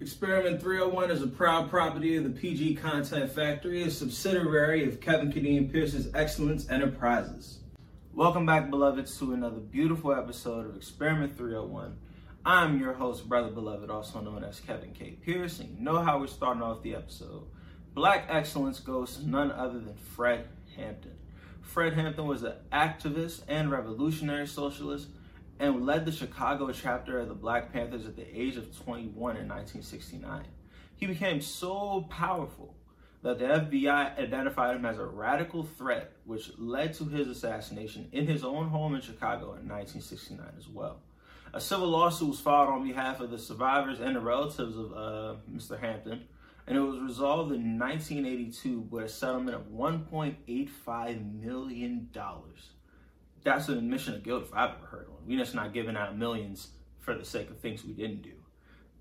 [0.00, 5.32] Experiment 301 is a proud property of the PG Content Factory, a subsidiary of Kevin
[5.32, 7.58] Kadeem Pierce's Excellence Enterprises.
[8.14, 11.96] Welcome back, beloveds, to another beautiful episode of Experiment 301.
[12.46, 15.18] I'm your host, Brother Beloved, also known as Kevin K.
[15.20, 17.48] Pierce, and you know how we're starting off the episode.
[17.92, 20.46] Black excellence goes to none other than Fred
[20.76, 21.16] Hampton.
[21.60, 25.08] Fred Hampton was an activist and revolutionary socialist
[25.58, 29.48] and led the Chicago chapter of the Black Panthers at the age of 21 in
[29.48, 30.44] 1969.
[30.96, 32.74] He became so powerful
[33.22, 38.26] that the FBI identified him as a radical threat, which led to his assassination in
[38.26, 41.00] his own home in Chicago in 1969 as well.
[41.52, 45.34] A civil lawsuit was filed on behalf of the survivors and the relatives of uh,
[45.50, 45.80] Mr.
[45.80, 46.24] Hampton,
[46.66, 52.10] and it was resolved in 1982 with a settlement of $1.85 million.
[53.44, 55.18] That's an admission of guilt if I've ever heard one.
[55.26, 58.32] We're just not giving out millions for the sake of things we didn't do.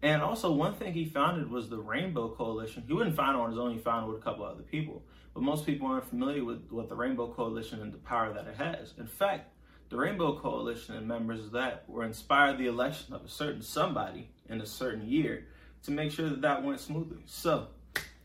[0.01, 2.83] And also, one thing he founded was the Rainbow Coalition.
[2.87, 5.03] He wouldn't found it on his own, he founded it with a couple other people.
[5.33, 8.55] But most people aren't familiar with, with the Rainbow Coalition and the power that it
[8.57, 8.93] has.
[8.97, 9.51] In fact,
[9.89, 14.29] the Rainbow Coalition and members of that were inspired the election of a certain somebody
[14.49, 15.47] in a certain year
[15.83, 17.21] to make sure that that went smoothly.
[17.25, 17.67] So,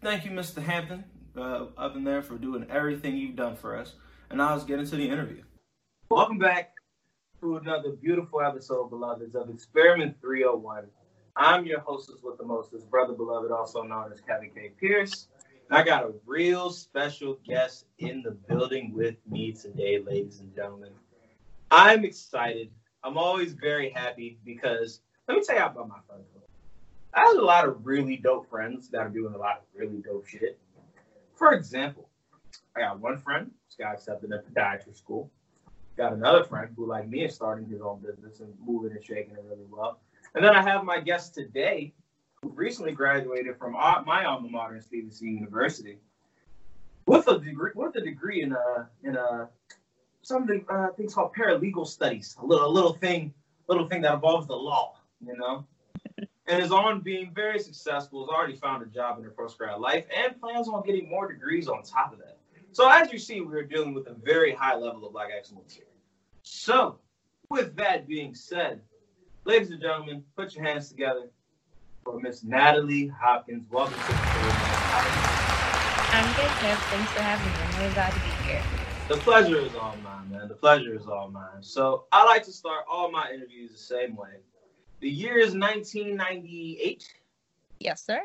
[0.03, 0.63] thank you, Mr.
[0.63, 1.05] Hampton,
[1.37, 3.95] uh, up in there for doing everything you've done for us.
[4.29, 5.43] And now let's get into the interview.
[6.15, 6.75] Welcome back
[7.41, 10.85] to another beautiful episode, beloveds, of Experiment 301.
[11.35, 14.73] I'm your hostess with the mostest, Brother Beloved, also known as Kevin K.
[14.79, 15.29] Pierce.
[15.71, 20.91] I got a real special guest in the building with me today, ladies and gentlemen.
[21.71, 22.69] I'm excited.
[23.03, 26.27] I'm always very happy because let me tell you about my friends.
[27.15, 30.03] I have a lot of really dope friends that are doing a lot of really
[30.03, 30.59] dope shit.
[31.37, 32.11] For example,
[32.77, 35.31] I got one friend, this guy accepted at podiatry school.
[35.97, 39.35] Got another friend who, like me, is starting his own business and moving and shaking
[39.35, 40.01] it really well.
[40.35, 41.93] And then I have my guest today,
[42.41, 45.99] who recently graduated from my alma mater, Stevenson University,
[47.07, 49.49] with a degree with a degree in a in a
[50.23, 53.35] something uh, things called paralegal studies, a little a little thing
[53.69, 55.67] little thing that involves the law, you know
[56.47, 59.81] and is on being very successful, has already found a job in her post grad
[59.81, 62.32] life, and plans on getting more degrees on top of that.
[62.73, 65.85] So, as you see, we're dealing with a very high level of black excellence here.
[66.43, 66.99] So,
[67.51, 68.81] with that being said,
[69.45, 71.29] ladies and gentlemen, put your hands together
[72.03, 73.67] for Miss Natalie Hopkins.
[73.71, 74.17] Welcome to the show.
[76.15, 76.77] I'm good, Kev.
[76.89, 77.59] Thanks for having me.
[77.63, 78.63] I'm really glad to be here.
[79.09, 80.49] The pleasure is all mine, man.
[80.49, 81.61] The pleasure is all mine.
[81.61, 84.41] So I like to start all my interviews the same way.
[85.01, 87.15] The year is 1998.
[87.81, 88.23] Yes, sir.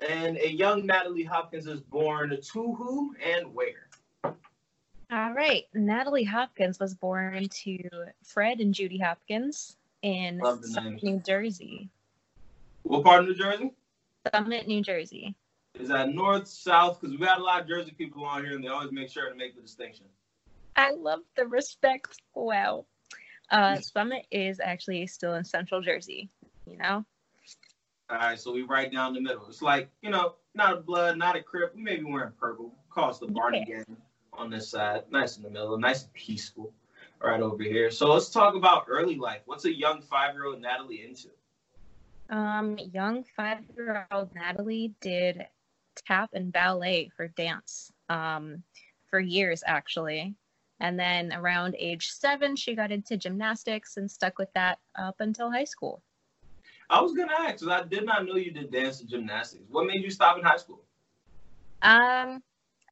[0.00, 3.88] And a young Natalie Hopkins is born to who and where?
[4.24, 5.64] All right.
[5.74, 7.78] Natalie Hopkins was born to
[8.24, 11.88] Fred and Judy Hopkins in Summit, New Jersey.
[12.82, 13.72] What part of New Jersey?
[14.34, 15.34] Summit, New Jersey.
[15.78, 17.00] Is that north, south?
[17.00, 19.28] Because we got a lot of Jersey people on here and they always make sure
[19.28, 20.06] to make the distinction.
[20.76, 22.20] I love the respect.
[22.34, 22.86] Wow.
[23.50, 26.30] Uh, Summit is actually still in Central Jersey.
[26.66, 27.04] You know.
[28.10, 29.46] All right, so we right down the middle.
[29.48, 31.74] It's like you know, not a blood, not a crip.
[31.74, 32.74] We may be wearing purple.
[32.90, 33.76] Cause the Barney yeah.
[33.76, 33.96] gang
[34.32, 36.72] on this side, nice in the middle, nice and peaceful.
[37.22, 37.90] Right over here.
[37.92, 39.42] So let's talk about early life.
[39.46, 41.28] What's a young five-year-old Natalie into?
[42.30, 45.46] Um, young five-year-old Natalie did
[45.94, 48.64] tap and ballet for dance um,
[49.08, 50.34] for years, actually.
[50.80, 55.48] And then around age seven, she got into gymnastics and stuck with that up until
[55.48, 56.02] high school.
[56.90, 59.64] I was gonna ask because I did not know you did dance and gymnastics.
[59.70, 60.82] What made you stop in high school?
[61.82, 62.42] Um,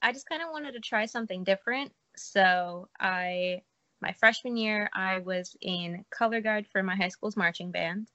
[0.02, 1.92] I just kind of wanted to try something different.
[2.16, 3.62] So I,
[4.00, 8.08] my freshman year, I was in color guard for my high school's marching band.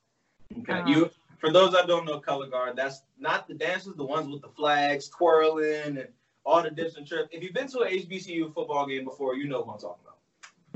[0.59, 1.09] Okay, um, you.
[1.39, 4.47] For those that don't know color guard, that's not the dancers, the ones with the
[4.49, 6.07] flags twirling and
[6.45, 7.29] all the dips and trips.
[7.31, 10.17] If you've been to an HBCU football game before, you know what I'm talking about.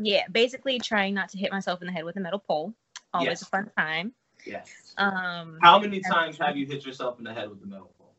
[0.01, 2.73] Yeah, basically trying not to hit myself in the head with a metal pole.
[3.13, 3.41] Always yes.
[3.41, 4.13] a fun time.
[4.49, 4.93] Yes.
[4.97, 8.13] Um, How many times have you hit yourself in the head with the metal pole?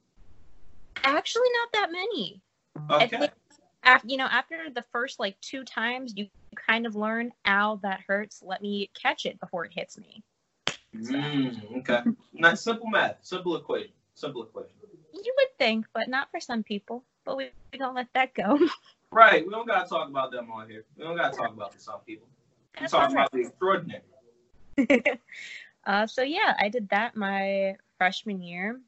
[1.05, 2.41] Actually, not that many.
[2.91, 3.29] Okay.
[3.83, 8.01] After, you know, after the first like two times, you kind of learn, ow, that
[8.07, 8.43] hurts.
[8.45, 10.23] Let me catch it before it hits me.
[11.03, 11.13] So.
[11.15, 12.03] Mm, okay.
[12.33, 14.71] Not simple math, simple equation, simple equation.
[15.13, 18.59] You would think, but not for some people but we, we don't let that go.
[19.13, 19.45] right.
[19.45, 20.85] We don't gotta talk about them on here.
[20.97, 22.27] We don't gotta talk about the some people.
[22.81, 24.03] We talk about the extraordinary.
[25.91, 28.81] uh, so yeah, I did that my freshman year.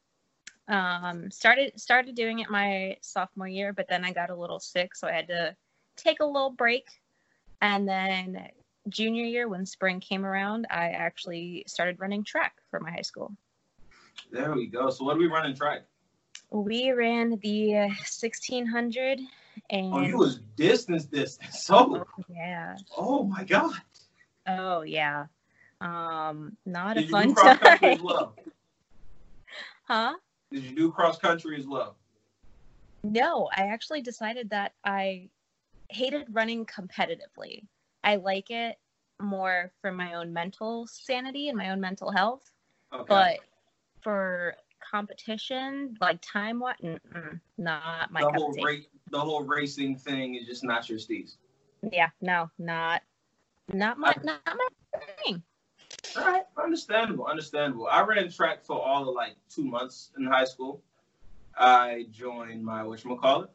[0.69, 4.95] Um, started started doing it my sophomore year, but then I got a little sick,
[4.95, 5.57] so I had to
[5.97, 6.87] take a little break.
[7.61, 8.47] And then
[8.89, 13.35] junior year, when spring came around, I actually started running track for my high school.
[14.31, 14.89] There we go.
[14.91, 15.83] So what do we run in track?
[16.53, 19.19] We ran the 1600
[19.71, 21.65] and Oh, you was distance distance.
[21.65, 22.77] So yeah.
[22.97, 23.81] oh my god.
[24.47, 25.27] Oh yeah.
[25.83, 28.05] Um not a Did you fun do cross country time.
[28.05, 28.35] well?
[29.85, 30.15] huh?
[30.51, 31.97] Did you do cross country as well?
[33.05, 35.29] No, I actually decided that I
[35.89, 37.67] hated running competitively.
[38.05, 38.79] I like it
[39.21, 42.51] more for my own mental sanity and my own mental health.
[42.93, 43.05] Okay.
[43.09, 43.39] But
[44.03, 46.77] for competition, like time what,
[47.59, 51.37] not my the whole race, the whole racing thing is just not your steez.
[51.91, 53.03] Yeah, no, not,
[53.73, 55.43] not my, not my thing.
[56.17, 57.87] All right, understandable, understandable.
[57.87, 60.83] I ran track for all of like two months in high school.
[61.57, 63.49] I joined my whatchamacallit.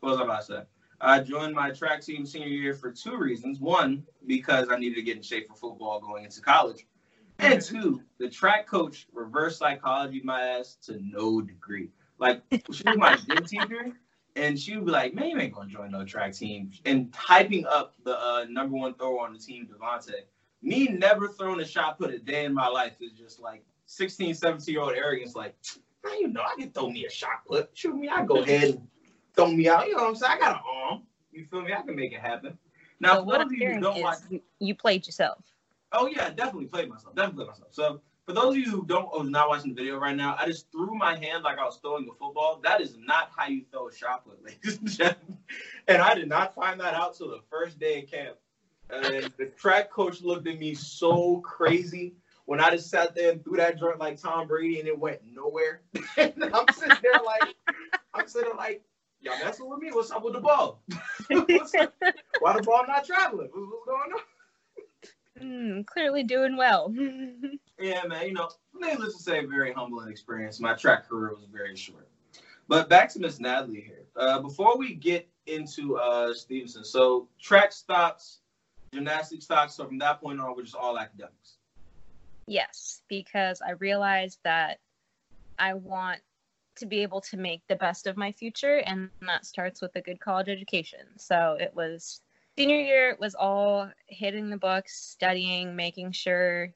[0.00, 0.62] What was I about to say?
[1.00, 3.60] I joined my track team senior year for two reasons.
[3.60, 6.86] One, because I needed to get in shape for football going into college.
[7.38, 11.90] And two, the track coach reverse psychology my ass to no degree.
[12.18, 13.92] Like she was my gym teacher,
[14.36, 17.66] and she would be like, "Man, you ain't gonna join no track team." And hyping
[17.66, 20.22] up the uh, number one thrower on the team, Devontae.
[20.64, 24.32] Me never throwing a shot put a day in my life is just like 16,
[24.34, 25.36] 17 year old arrogance.
[25.36, 25.54] Like,
[26.02, 27.68] man, you know, I can throw me a shot put.
[27.74, 28.88] Shoot me, I go ahead and
[29.36, 29.86] throw me out.
[29.86, 30.32] You know what I'm saying?
[30.32, 31.02] I got an arm.
[31.32, 31.74] You feel me?
[31.74, 32.56] I can make it happen.
[32.98, 35.44] Now, So for what those of you who don't is watch you, you played yourself.
[35.92, 37.14] Oh yeah, definitely played myself.
[37.14, 37.68] Definitely played myself.
[37.72, 40.46] So for those of you who don't who's not watching the video right now, I
[40.46, 42.60] just threw my hand like I was throwing a football.
[42.64, 45.38] That is not how you throw a shot put, ladies and gentlemen.
[45.88, 48.36] And I did not find that out till the first day of camp.
[49.02, 52.14] And the track coach looked at me so crazy
[52.46, 55.20] when I just sat there and threw that joint like Tom Brady and it went
[55.24, 55.82] nowhere.
[56.16, 57.54] and I'm sitting there like
[58.12, 58.82] I'm sitting there like,
[59.20, 59.90] y'all messing with me?
[59.90, 60.82] What's up with the ball?
[61.28, 63.48] Why the ball not traveling?
[63.52, 64.20] What's, what's going on?
[65.40, 66.94] Mm, clearly doing well.
[67.76, 68.28] Yeah, man.
[68.28, 70.60] You know, needless to say, very humbling experience.
[70.60, 72.08] My track career was very short.
[72.68, 74.06] But back to Miss Natalie here.
[74.16, 78.42] Uh, before we get into uh, Stevenson, so track stops,
[78.94, 79.74] gymnastics stops.
[79.74, 81.58] So from that point on, we're just all academics.
[82.46, 84.78] yes, because I realized that
[85.58, 86.20] I want
[86.76, 90.00] to be able to make the best of my future, and that starts with a
[90.00, 91.00] good college education.
[91.16, 92.20] So it was
[92.56, 96.72] senior year it was all hitting the books, studying, making sure,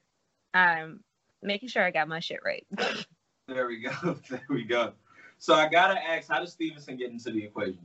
[0.53, 1.01] um,
[1.41, 2.65] making sure I got my shit right.
[3.47, 4.19] There we go.
[4.29, 4.93] there we go.
[5.39, 7.79] So I gotta ask, how does Stevenson get into the equation?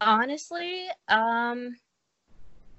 [0.00, 1.74] Honestly, um,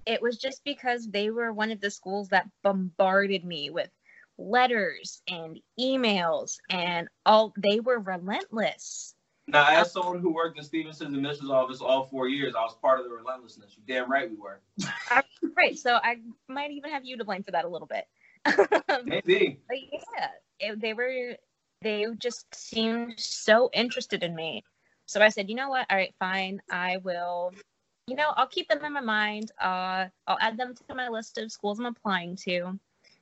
[0.05, 3.89] it was just because they were one of the schools that bombarded me with
[4.37, 9.15] letters and emails and all they were relentless.
[9.47, 12.99] Now, as someone who worked in Stevenson's admissions office all four years, I was part
[12.99, 13.75] of the relentlessness.
[13.75, 14.61] You damn right we were.
[15.57, 16.17] Right, so I
[16.47, 18.05] might even have you to blame for that a little bit.
[19.05, 19.59] Maybe.
[19.67, 20.27] but yeah,
[20.59, 21.35] it, they were
[21.81, 24.63] they just seemed so interested in me.
[25.05, 25.85] So I said, you know what?
[25.89, 26.61] All right, fine.
[26.69, 27.51] I will.
[28.09, 29.51] You know, I'll keep them in my mind.
[29.61, 32.79] Uh, I'll add them to my list of schools I'm applying to.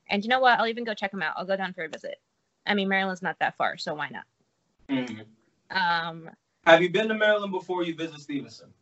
[0.10, 0.57] And you know what?
[0.60, 1.34] I'll even go check them out.
[1.36, 2.22] I'll go down for a visit.
[2.66, 4.24] I mean, Maryland's not that far, so why not?
[4.89, 5.25] Mhm.
[5.72, 6.30] Um,
[6.66, 8.74] Have you been to Maryland before you visit Stevenson?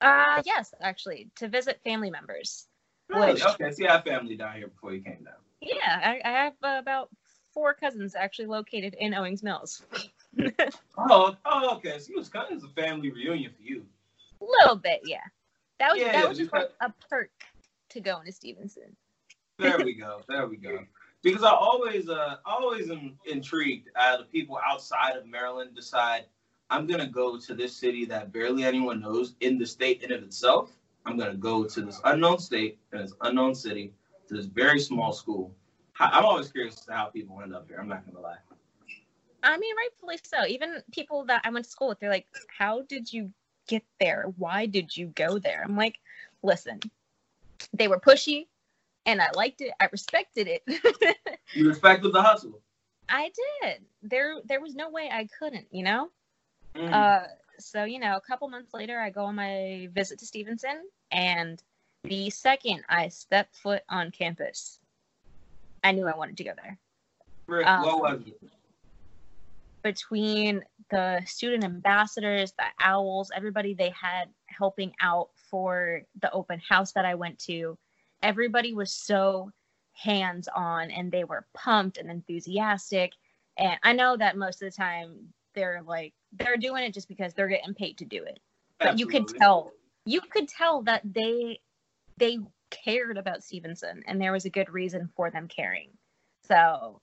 [0.00, 2.66] uh, yes, actually, to visit family members.
[3.08, 3.34] Really?
[3.34, 5.34] Which- Okay, so you have family down here before you came down.
[5.60, 7.10] Yeah, I, I have uh, about
[7.52, 9.84] four cousins actually located in Owings Mills.
[11.00, 11.98] Oh, oh, okay.
[12.00, 13.86] So it was kind of a family reunion for you.
[14.40, 15.22] Little bit, yeah.
[15.78, 17.30] That was Yeah, that yeah, was just like a perk
[17.90, 18.96] to going to Stevenson.
[19.58, 20.20] There we go.
[20.28, 20.84] There we go.
[21.22, 26.26] Because I always, uh, always am intrigued as the people outside of Maryland decide
[26.70, 30.22] I'm gonna go to this city that barely anyone knows in the state in of
[30.22, 30.76] itself.
[31.06, 33.94] I'm gonna go to this unknown state and this unknown city
[34.28, 35.54] to this very small school.
[35.98, 37.78] I'm always curious to how people end up here.
[37.80, 38.36] I'm not gonna lie.
[39.42, 40.46] I mean, rightfully so.
[40.46, 43.32] Even people that I went to school with, they're like, "How did you
[43.68, 44.24] get there?
[44.36, 46.00] Why did you go there?" I'm like,
[46.42, 46.80] "Listen,
[47.72, 48.48] they were pushy,
[49.06, 49.72] and I liked it.
[49.80, 50.62] I respected it.
[51.54, 52.60] You respected the hustle.
[53.08, 53.30] I
[53.62, 53.82] did.
[54.02, 55.68] There, there was no way I couldn't.
[55.70, 56.10] You know."
[56.74, 56.92] Mhm.
[56.92, 57.26] Uh,
[57.58, 61.62] so you know, a couple months later, I go on my visit to Stevenson, and
[62.04, 64.78] the second I stepped foot on campus,
[65.82, 66.78] I knew I wanted to go there.
[67.46, 68.40] Rick, um, what was it?
[69.82, 76.92] Between the student ambassadors, the owls, everybody they had helping out for the open house
[76.92, 77.76] that I went to,
[78.22, 79.50] everybody was so
[79.92, 83.12] hands on and they were pumped and enthusiastic.
[83.58, 87.34] And I know that most of the time they're like they're doing it just because
[87.34, 88.38] they're getting paid to do it.
[88.78, 89.72] But you could tell
[90.04, 91.60] you could tell that they
[92.16, 92.38] they
[92.70, 95.90] cared about Stevenson and there was a good reason for them caring.
[96.46, 97.00] So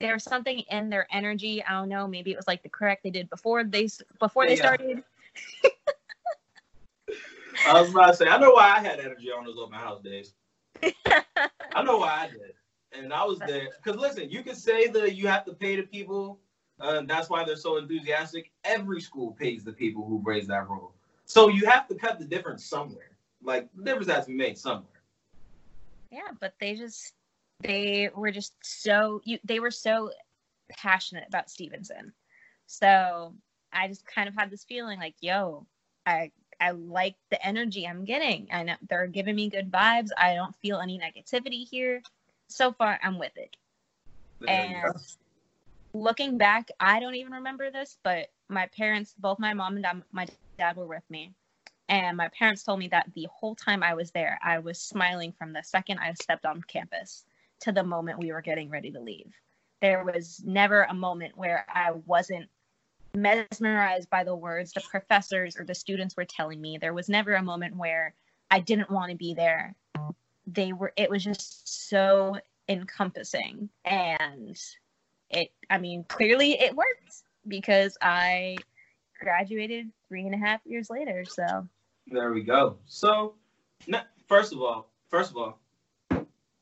[0.00, 1.62] there was something in their energy.
[1.62, 2.08] I don't know.
[2.08, 3.88] Maybe it was like the correct they did before they
[4.18, 4.62] before they yeah.
[4.62, 5.04] started.
[7.66, 10.02] I was about to say, I know why I had energy on those open house
[10.02, 10.32] days.
[10.82, 12.54] I know why I did,
[12.92, 15.82] and I was there because listen, you can say that you have to pay the
[15.82, 16.40] people,
[16.80, 18.50] uh, and that's why they're so enthusiastic.
[18.64, 20.94] Every school pays the people who raise that role,
[21.26, 23.10] so you have to cut the difference somewhere.
[23.42, 25.02] Like the difference has to be made somewhere.
[26.10, 27.14] yeah, but they just
[27.62, 30.10] they were just so you they were so
[30.70, 32.12] passionate about Stevenson.
[32.66, 33.34] So
[33.72, 35.66] I just kind of had this feeling like, yo,
[36.06, 38.48] I I like the energy I'm getting.
[38.52, 40.08] I know they're giving me good vibes.
[40.16, 42.02] I don't feel any negativity here.
[42.48, 43.56] So far, I'm with it.
[44.40, 44.50] There.
[44.50, 44.94] And
[45.94, 50.02] looking back, I don't even remember this, but my parents, both my mom and dad,
[50.12, 50.26] my
[50.58, 51.32] dad were with me.
[51.88, 55.32] And my parents told me that the whole time I was there, I was smiling
[55.32, 57.24] from the second I stepped on campus
[57.62, 59.32] to the moment we were getting ready to leave.
[59.80, 62.48] There was never a moment where I wasn't
[63.14, 66.78] mesmerized by the words the professors or the students were telling me.
[66.78, 68.14] There was never a moment where
[68.50, 69.74] I didn't want to be there.
[70.46, 72.38] They were, it was just so
[72.68, 73.68] encompassing.
[73.84, 74.58] And
[75.30, 78.56] it, I mean, clearly it worked because I
[79.18, 81.24] graduated three and a half years later.
[81.24, 81.68] So,
[82.06, 82.78] There we go.
[82.86, 83.34] So,
[84.28, 85.60] first of all, first of all,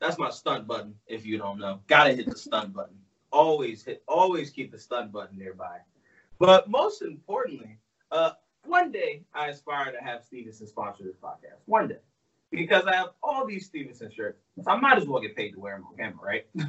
[0.00, 0.94] that's my stunt button.
[1.06, 2.96] If you don't know, gotta hit the stunt button.
[3.32, 4.02] Always hit.
[4.08, 5.78] Always keep the stunt button nearby.
[6.38, 7.78] But most importantly,
[8.10, 8.32] uh,
[8.64, 11.60] one day I aspire to have Stevenson sponsor this podcast.
[11.66, 11.98] One day,
[12.50, 15.60] because I have all these Stevenson shirts, so I might as well get paid to
[15.60, 16.46] wear them on camera, right?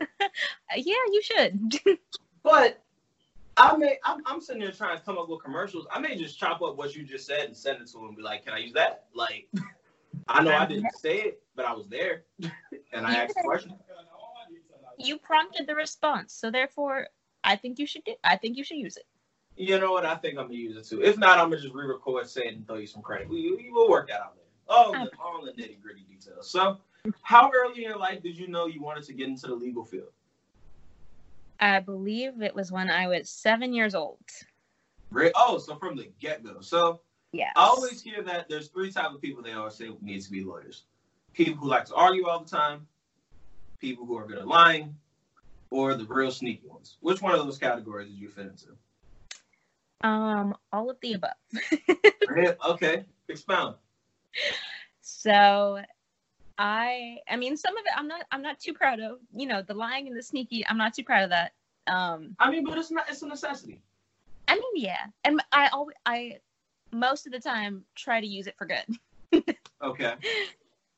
[0.00, 0.28] uh,
[0.76, 1.78] yeah, you should.
[2.42, 2.80] But
[3.56, 5.84] I may, I'm, I'm sitting there trying to come up with commercials.
[5.90, 8.16] I may just chop up what you just said and send it to him and
[8.16, 9.48] be like, "Can I use that?" Like,
[10.28, 12.24] I know I didn't say it, but I was there
[12.92, 13.74] and I asked a question.
[14.98, 16.34] you prompted the response.
[16.34, 17.08] So, therefore,
[17.42, 19.04] I think you should do, I think you should use it.
[19.56, 20.04] You know what?
[20.04, 21.02] I think I'm gonna use it too.
[21.02, 23.28] If not, I'm gonna just re-record, say it, and throw you some credit.
[23.28, 24.42] We, we will work that out later.
[24.68, 26.50] All the, all the nitty gritty details.
[26.50, 26.78] So,
[27.22, 29.84] how early in your life did you know you wanted to get into the legal
[29.84, 30.10] field?
[31.58, 34.18] I believe it was when I was seven years old.
[35.34, 36.60] Oh, so from the get go.
[36.60, 37.00] So
[37.36, 37.52] Yes.
[37.56, 40.42] I always hear that there's three type of people they always say need to be
[40.42, 40.84] lawyers.
[41.36, 42.86] People who like to argue all the time,
[43.78, 44.96] people who are good at lying,
[45.70, 46.96] or the real sneaky ones.
[47.00, 48.68] Which one of those categories did you fit into?
[50.00, 51.32] Um, all of the above.
[52.68, 53.76] Okay, expound.
[55.00, 55.80] So
[56.58, 59.18] I I mean some of it I'm not I'm not too proud of.
[59.34, 61.52] You know, the lying and the sneaky, I'm not too proud of that.
[61.86, 63.08] Um I mean, but it's not.
[63.08, 63.80] It's a necessity.
[64.48, 65.06] I mean yeah.
[65.24, 66.38] And I always I
[66.92, 68.86] most of the time try to use it for good.
[69.82, 70.14] Okay.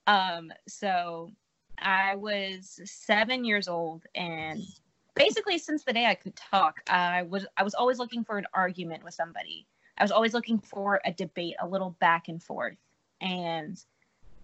[0.08, 1.32] Um so
[1.78, 4.68] I was 7 years old and
[5.16, 8.46] basically since the day I could talk, I was I was always looking for an
[8.54, 9.68] argument with somebody.
[9.98, 12.78] I was always looking for a debate, a little back and forth.
[13.22, 13.78] And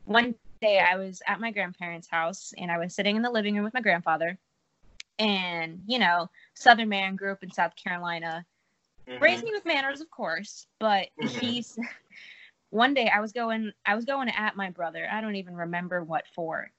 [0.04, 3.56] one day I was at my grandparents' house and I was sitting in the living
[3.56, 4.38] room with my grandfather.
[5.18, 8.46] And, you know, Southern man grew up in South Carolina,
[9.06, 9.20] Mhm.
[9.20, 11.30] raised me with manners, of course, but Mhm.
[11.40, 11.78] he's
[12.74, 15.06] one day I was going I was going at my brother.
[15.10, 16.72] I don't even remember what for.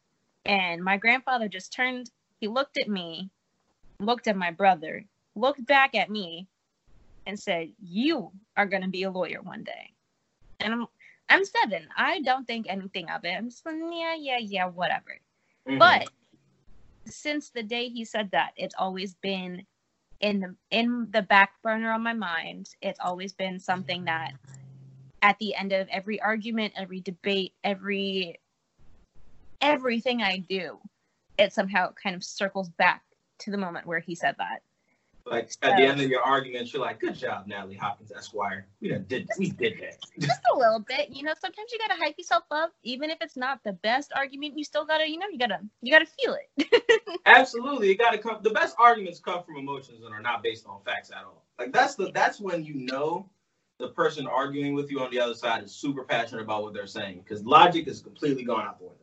[0.44, 3.30] And my grandfather just turned, he looked at me,
[4.00, 6.48] looked at my brother, looked back at me,
[7.26, 9.94] and said, You are gonna be a lawyer one day.
[10.60, 10.88] And I'm
[11.30, 11.88] I'm seven.
[11.96, 13.30] I don't think anything of it.
[13.32, 15.18] I'm just like, yeah, yeah, yeah, whatever.
[15.66, 15.80] Mhm.
[15.80, 16.10] But
[17.08, 19.66] since the day he said that, it's always been
[20.20, 22.70] in the in the back burner on my mind.
[22.82, 24.34] It's always been something that
[25.22, 28.40] at the end of every argument, every debate, every
[29.62, 30.78] everything I do,
[31.38, 33.04] it somehow kind of circles back
[33.40, 34.62] to the moment where he said that.
[35.26, 38.68] like at the end of your argument, you're like, "Good job, Natalie Hopkins, Esquire.
[38.80, 39.28] We did.
[39.40, 41.34] We did that." Just a little bit, you know.
[41.40, 44.58] Sometimes you gotta hype yourself up, even if it's not the best argument.
[44.58, 46.84] You still gotta, you know, you gotta, you gotta feel it.
[47.26, 48.38] Absolutely, it got to come.
[48.44, 51.44] The best arguments come from emotions and are not based on facts at all.
[51.58, 53.28] Like that's the that's when you know
[53.78, 56.88] the person arguing with you on the other side is super passionate about what they're
[56.88, 59.00] saying because logic is completely gone out the window.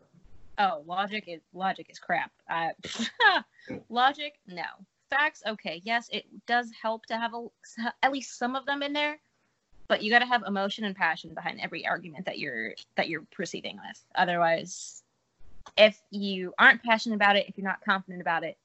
[0.59, 2.31] Oh, logic is logic is crap.
[2.49, 2.73] I,
[3.89, 4.65] logic, no.
[5.11, 5.83] Facts, okay.
[5.85, 7.47] Yes, it does help to have a,
[8.03, 9.19] at least some of them in there,
[9.89, 13.25] but you got to have emotion and passion behind every argument that you're that you're
[13.31, 14.03] proceeding with.
[14.15, 15.03] Otherwise,
[15.77, 18.57] if you aren't passionate about it, if you're not confident about it,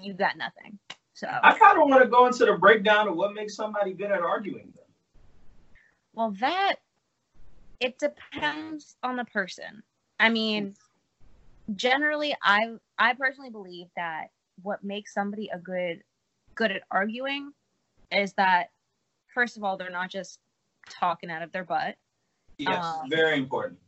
[0.00, 0.78] you got nothing.
[1.14, 4.10] So, I kind of want to go into the breakdown of what makes somebody good
[4.10, 4.72] at arguing.
[4.74, 4.81] Though.
[6.14, 6.76] Well, that
[7.80, 9.82] it depends on the person.
[10.20, 10.76] I mean,
[11.74, 14.28] generally, I I personally believe that
[14.62, 16.02] what makes somebody a good
[16.54, 17.52] good at arguing
[18.10, 18.70] is that
[19.34, 20.38] first of all they're not just
[20.88, 21.96] talking out of their butt.
[22.58, 23.80] Yes, Um, very important.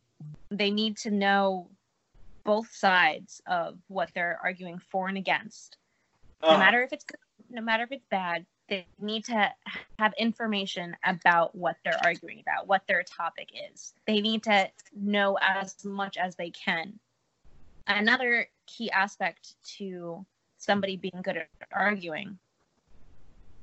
[0.50, 1.70] They need to know
[2.44, 5.76] both sides of what they're arguing for and against.
[6.42, 7.18] No Uh, matter if it's good,
[7.50, 9.52] no matter if it's bad, they need to
[9.98, 13.92] have information about what they're arguing about, what their topic is.
[14.06, 16.98] They need to know as much as they can.
[17.86, 20.24] Another key aspect to
[20.56, 22.38] somebody being good at arguing,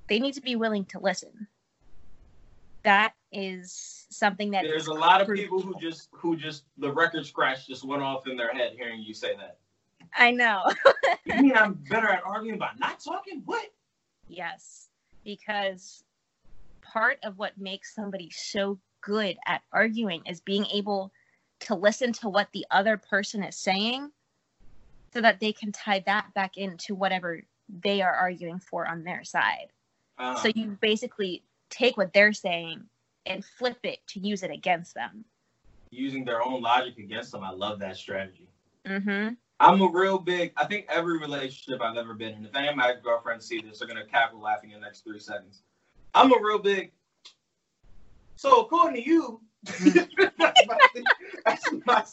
[0.07, 1.47] they need to be willing to listen.
[2.83, 7.25] That is something that There's a lot of people who just who just the record
[7.25, 9.57] scratch just went off in their head hearing you say that.
[10.15, 10.63] I know.
[11.25, 13.41] You mean I'm better at arguing by not talking?
[13.45, 13.65] What?
[14.33, 14.87] Yes,
[15.23, 16.03] because
[16.81, 21.11] part of what makes somebody so good at arguing is being able
[21.61, 24.11] to listen to what the other person is saying
[25.13, 27.41] so that they can tie that back into whatever
[27.83, 29.67] they are arguing for on their side.
[30.17, 32.83] Uh, So you basically take what they're saying
[33.25, 35.25] and flip it to use it against them.
[35.91, 37.43] using their own logic against them.
[37.43, 38.47] I love that strategy.
[38.85, 39.33] Mm-hmm.
[39.61, 40.53] I'm a real big.
[40.57, 42.45] I think every relationship I've ever been in.
[42.45, 45.19] If any of my girlfriends see this, they're gonna cackle laughing in the next three
[45.19, 45.61] seconds.
[46.15, 46.91] I'm a real big.
[48.37, 49.41] So according to you,
[50.39, 50.79] that's my
[51.45, 52.03] that's my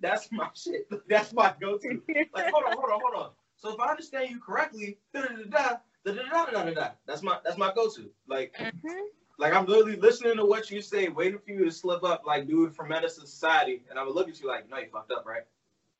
[0.00, 0.88] that's my shit.
[1.08, 2.00] That's my go-to.
[2.32, 3.30] Like hold on, hold on, hold on.
[3.56, 6.88] So if I understand you correctly, da da da da da da da da da.
[7.08, 8.08] That's my that's my go-to.
[8.28, 9.06] Like Mm-hmm.
[9.40, 12.46] like I'm literally listening to what you say, waiting for you to slip up, like
[12.46, 15.26] dude from to Society, and I'm gonna look at you like, no, you fucked up,
[15.26, 15.42] right?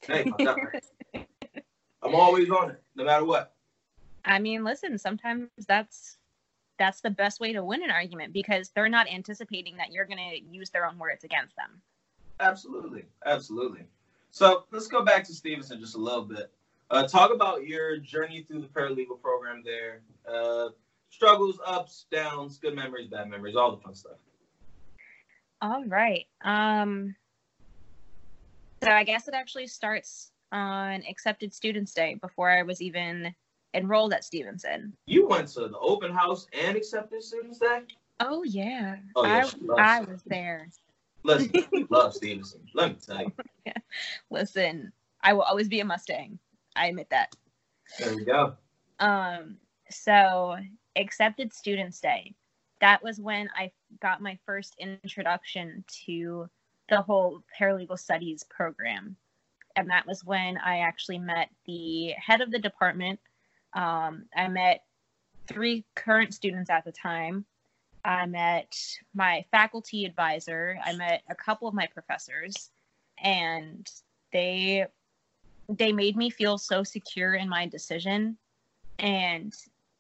[0.06, 0.90] Fucked?
[2.02, 3.54] I'm always on it, no matter what.
[4.24, 6.18] I mean, listen, sometimes that's
[6.78, 10.18] that's the best way to win an argument because they're not anticipating that you're going
[10.18, 11.80] to use their own words against them.
[12.40, 13.84] Absolutely, absolutely.
[14.32, 16.50] So let's go back to Stevenson just a little bit.
[16.90, 20.00] Uh, talk about your journey through the paralegal program there.
[20.28, 20.70] Uh,
[21.10, 24.18] struggles, ups, downs, good memories, bad memories, all the fun stuff.
[25.62, 26.26] All right.
[26.42, 27.14] Um
[28.84, 33.34] so I guess it actually starts on accepted students day before I was even
[33.74, 34.96] enrolled at Stevenson.
[35.06, 37.80] You went to the open house and accepted students day.
[38.20, 38.96] Oh yeah.
[39.16, 40.68] Oh, yeah, I I was there.
[41.24, 41.50] Listen,
[41.90, 42.60] love Stevenson.
[42.74, 43.32] Let me tell you.
[44.30, 44.92] Listen,
[45.22, 46.38] I will always be a Mustang.
[46.76, 47.34] I admit that.
[47.98, 48.54] There we go.
[49.00, 49.56] Um,
[49.90, 50.56] so
[50.96, 52.34] accepted students day.
[52.80, 56.48] That was when I got my first introduction to
[56.88, 59.16] the whole paralegal studies program.
[59.76, 63.18] And that was when I actually met the head of the department.
[63.72, 64.84] Um, I met
[65.48, 67.44] three current students at the time.
[68.04, 68.76] I met
[69.14, 70.78] my faculty advisor.
[70.84, 72.70] I met a couple of my professors,
[73.22, 73.90] and
[74.32, 74.86] they
[75.68, 78.36] they made me feel so secure in my decision
[78.98, 79.52] and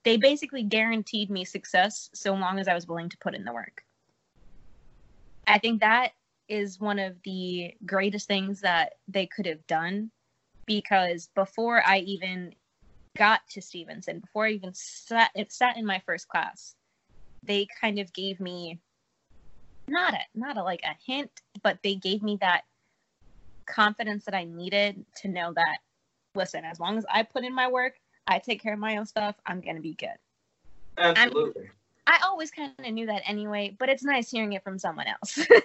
[0.04, 3.52] they basically guaranteed me success so long as I was willing to put in the
[3.52, 3.82] work.
[5.46, 6.12] I think that
[6.48, 10.10] is one of the greatest things that they could have done
[10.66, 12.54] because before I even
[13.16, 16.74] got to Stevenson, before I even sat, sat in my first class,
[17.42, 18.80] they kind of gave me
[19.86, 21.30] not a not a like a hint,
[21.62, 22.62] but they gave me that
[23.66, 25.78] confidence that I needed to know that
[26.34, 27.94] listen, as long as I put in my work,
[28.26, 30.16] I take care of my own stuff, I'm going to be good.
[30.98, 31.70] Absolutely.
[32.06, 35.46] I always kind of knew that anyway, but it's nice hearing it from someone else.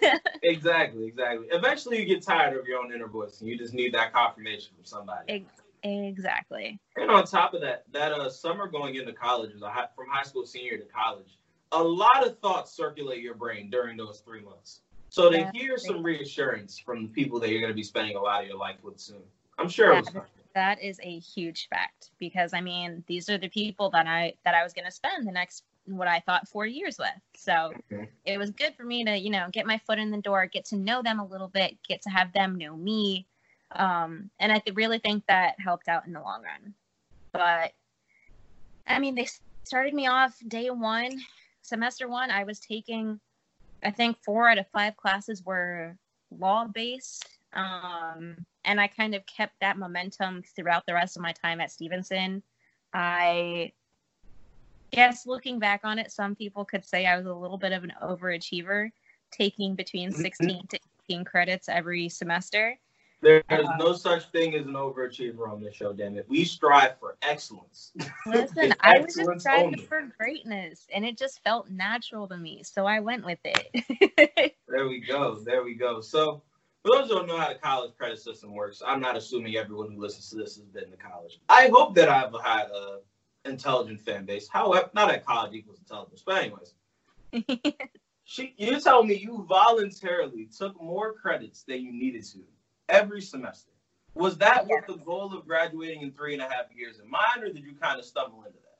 [0.41, 1.47] Exactly, exactly.
[1.51, 4.71] Eventually, you get tired of your own inner voice, and you just need that confirmation
[4.73, 5.45] from somebody.
[5.83, 6.79] Exactly.
[6.95, 10.45] And on top of that, that uh, summer going into college, high, from high school
[10.45, 11.37] senior to college,
[11.71, 14.81] a lot of thoughts circulate your brain during those three months.
[15.09, 15.51] So to Yeah.
[15.53, 18.47] hear some reassurance from the people that you're going to be spending a lot of
[18.47, 19.23] your life with soon,
[19.57, 20.25] I'm sure it was fun.
[20.55, 24.55] That is a huge fact because I mean, these are the people that I that
[24.55, 25.63] I was going to spend the next
[25.97, 27.09] what I thought 4 years with.
[27.35, 28.07] So, Mhm.
[28.25, 30.65] it was good for me to, you know, get my foot in the door, get
[30.65, 33.27] to know them a little bit, get to have them know me.
[33.71, 36.73] Um, and I th- really think that helped out in the long run.
[37.31, 37.73] But
[38.87, 39.27] I mean, they
[39.63, 41.19] started me off day one,
[41.61, 42.31] semester one.
[42.31, 43.19] I was taking,
[43.83, 45.95] I think, four out of five classes were
[46.31, 47.27] law based.
[47.53, 51.71] Um, and I kind of kept that momentum throughout the rest of my time at
[51.71, 52.43] Stevenson.
[52.93, 53.73] I
[54.91, 57.83] guess looking back on it, some people could say I was a little bit of
[57.83, 58.91] an overachiever,
[59.31, 62.77] taking between 16 to 18 credits every semester.
[63.21, 66.25] There's Uh, no such thing as an overachiever on this show, damn it.
[66.29, 67.91] We strive for excellence.
[68.25, 69.85] Listen, I was just striving only.
[69.85, 74.55] for greatness, and it just felt natural to me, so I went with it.
[74.69, 75.33] There we go.
[75.43, 75.99] There we go.
[75.99, 76.43] So
[76.85, 79.91] For those who don't know how the college credit system works, I'm not assuming everyone
[79.91, 81.39] who listens to this has been to college.
[81.49, 82.99] I hope that I've had a
[83.49, 84.47] intelligent fan base.
[84.47, 86.73] However, not that college equals intelligence, but anyways.
[88.23, 92.39] she, you're telling me you voluntarily took more credits than you needed to
[92.87, 93.71] every semester.
[94.15, 97.43] Was that with the goal of graduating in three and a half years in mind,
[97.43, 98.77] or did you kind of stumble into that?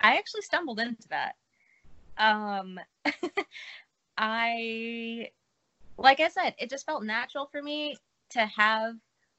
[0.00, 1.36] I actually stumbled into that.
[2.18, 2.78] Um,
[4.18, 5.30] I,
[5.96, 7.96] like I said, it just felt natural for me
[8.30, 8.94] to have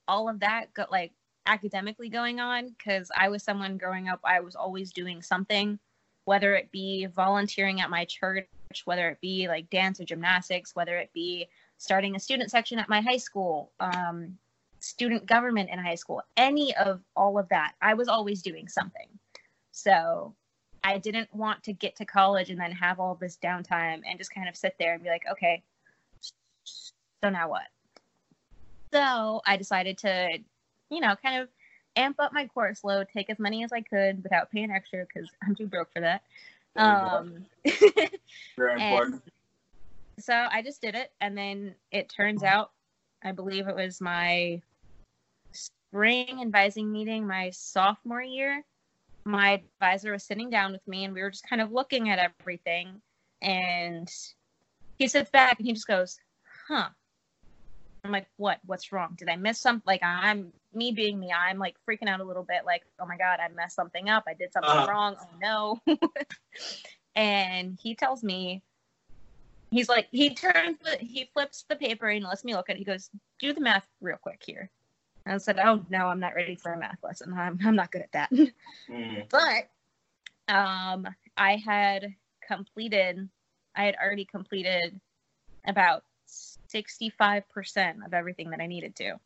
[0.07, 1.13] all of that go, like
[1.45, 5.79] academically going on because I was someone growing up, I was always doing something,
[6.25, 8.47] whether it be volunteering at my church,
[8.85, 12.89] whether it be like dance or gymnastics, whether it be starting a student section at
[12.89, 14.37] my high school, um,
[14.79, 19.07] student government in high school, any of all of that, I was always doing something.
[19.71, 20.33] So
[20.83, 24.33] I didn't want to get to college and then have all this downtime and just
[24.33, 25.63] kind of sit there and be like, okay,
[26.63, 27.67] so now what?
[28.91, 30.39] So I decided to,
[30.91, 31.49] you know, kind of
[31.95, 35.29] amp up my course load, take as many as I could without paying extra because
[35.43, 36.21] I'm too broke for that.
[36.75, 37.45] Um,
[38.57, 39.23] Very important.
[40.19, 42.71] So I just did it, and then it turns out,
[43.23, 44.61] I believe it was my
[45.51, 48.63] spring advising meeting, my sophomore year
[49.25, 52.19] my advisor was sitting down with me and we were just kind of looking at
[52.19, 53.01] everything
[53.41, 54.09] and
[54.97, 56.19] he sits back and he just goes
[56.67, 56.89] huh
[58.03, 61.57] i'm like what what's wrong did i miss something like i'm me being me i'm
[61.57, 64.33] like freaking out a little bit like oh my god i messed something up i
[64.33, 65.95] did something uh wrong oh no
[67.15, 68.61] and he tells me
[69.71, 72.79] he's like he turns the he flips the paper and lets me look at it
[72.79, 73.09] he goes
[73.39, 74.69] do the math real quick here
[75.25, 77.33] And I said, "Oh no, I'm not ready for a math lesson.
[77.33, 78.31] I'm I'm not good at that."
[78.89, 79.29] Mm.
[79.29, 79.69] But
[80.53, 83.29] um, I had completed.
[83.75, 84.99] I had already completed
[85.65, 86.03] about
[86.71, 89.19] sixty-five percent of everything that I needed to.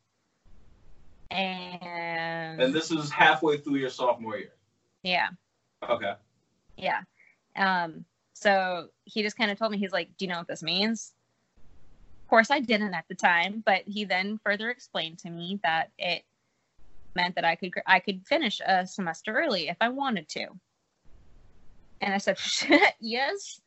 [1.31, 4.53] And and this is halfway through your sophomore year.
[5.03, 5.29] Yeah.
[5.87, 6.13] Okay.
[6.77, 7.01] Yeah.
[7.55, 8.05] Um.
[8.33, 11.13] So he just kind of told me, he's like, "Do you know what this means?"
[12.23, 15.91] Of course, I didn't at the time, but he then further explained to me that
[15.97, 16.23] it
[17.15, 20.47] meant that I could I could finish a semester early if I wanted to.
[22.01, 22.37] And I said,
[22.99, 23.61] yes.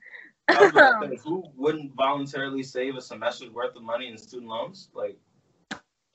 [1.24, 4.88] who wouldn't voluntarily save a semester's worth of money in student loans?
[4.94, 5.18] Like,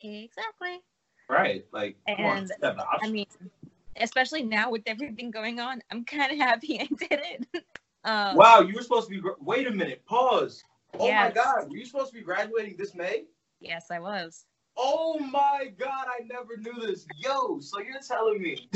[0.02, 0.82] exactly.
[1.30, 1.66] Right.
[1.72, 3.26] Like, and on, I mean,
[3.98, 7.20] especially now with everything going on, I'm kind of happy I did
[7.54, 7.64] it.
[8.04, 9.30] um, wow, you were supposed to be.
[9.42, 10.06] Wait a minute.
[10.06, 10.64] Pause.
[11.00, 11.36] Oh yes.
[11.36, 13.24] my God, were you supposed to be graduating this May?
[13.60, 14.46] Yes, I was.
[14.78, 17.06] Oh my God, I never knew this.
[17.18, 18.70] Yo, so you're telling me.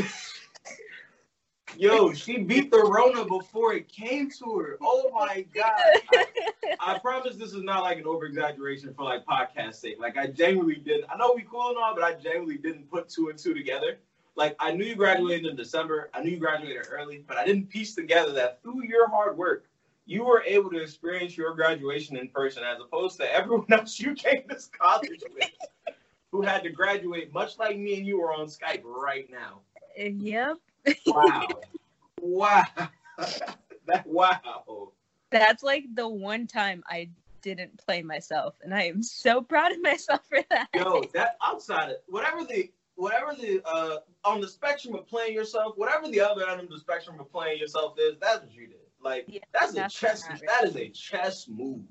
[1.75, 4.77] Yo, she beat the Rona before it came to her.
[4.81, 5.73] Oh my God.
[6.13, 6.25] I,
[6.79, 9.97] I promise this is not like an over exaggeration for like podcast sake.
[9.99, 11.05] Like I genuinely didn't.
[11.09, 13.99] I know we cool and all, but I genuinely didn't put two and two together.
[14.35, 16.09] Like I knew you graduated in December.
[16.13, 19.65] I knew you graduated early, but I didn't piece together that through your hard work,
[20.05, 24.13] you were able to experience your graduation in person as opposed to everyone else you
[24.13, 25.49] came to college with
[26.31, 29.61] who had to graduate much like me and you are on Skype right now.
[29.97, 30.57] Yep.
[31.05, 31.47] Wow.
[32.21, 32.63] wow.
[33.87, 34.91] that wow.
[35.31, 37.09] That's like the one time I
[37.41, 40.67] didn't play myself and I am so proud of myself for that.
[40.75, 45.73] Yo, that outside of whatever the whatever the uh on the spectrum of playing yourself,
[45.77, 48.77] whatever the other end of the spectrum of playing yourself is, that's what you did.
[49.01, 50.23] Like yeah, that's, that's, a chess.
[50.23, 51.85] That is a chess move.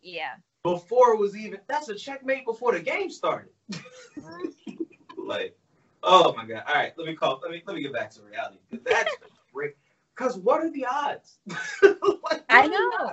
[0.00, 0.34] Yeah.
[0.62, 3.50] Before it was even that's a checkmate before the game started.
[5.16, 5.56] like,
[6.02, 6.64] oh my god!
[6.68, 7.40] All right, let me call.
[7.42, 8.58] Let me let me get back to reality.
[8.84, 9.14] That's
[9.52, 9.74] great.
[10.14, 11.38] Because what are the odds?
[11.82, 13.12] like, I know.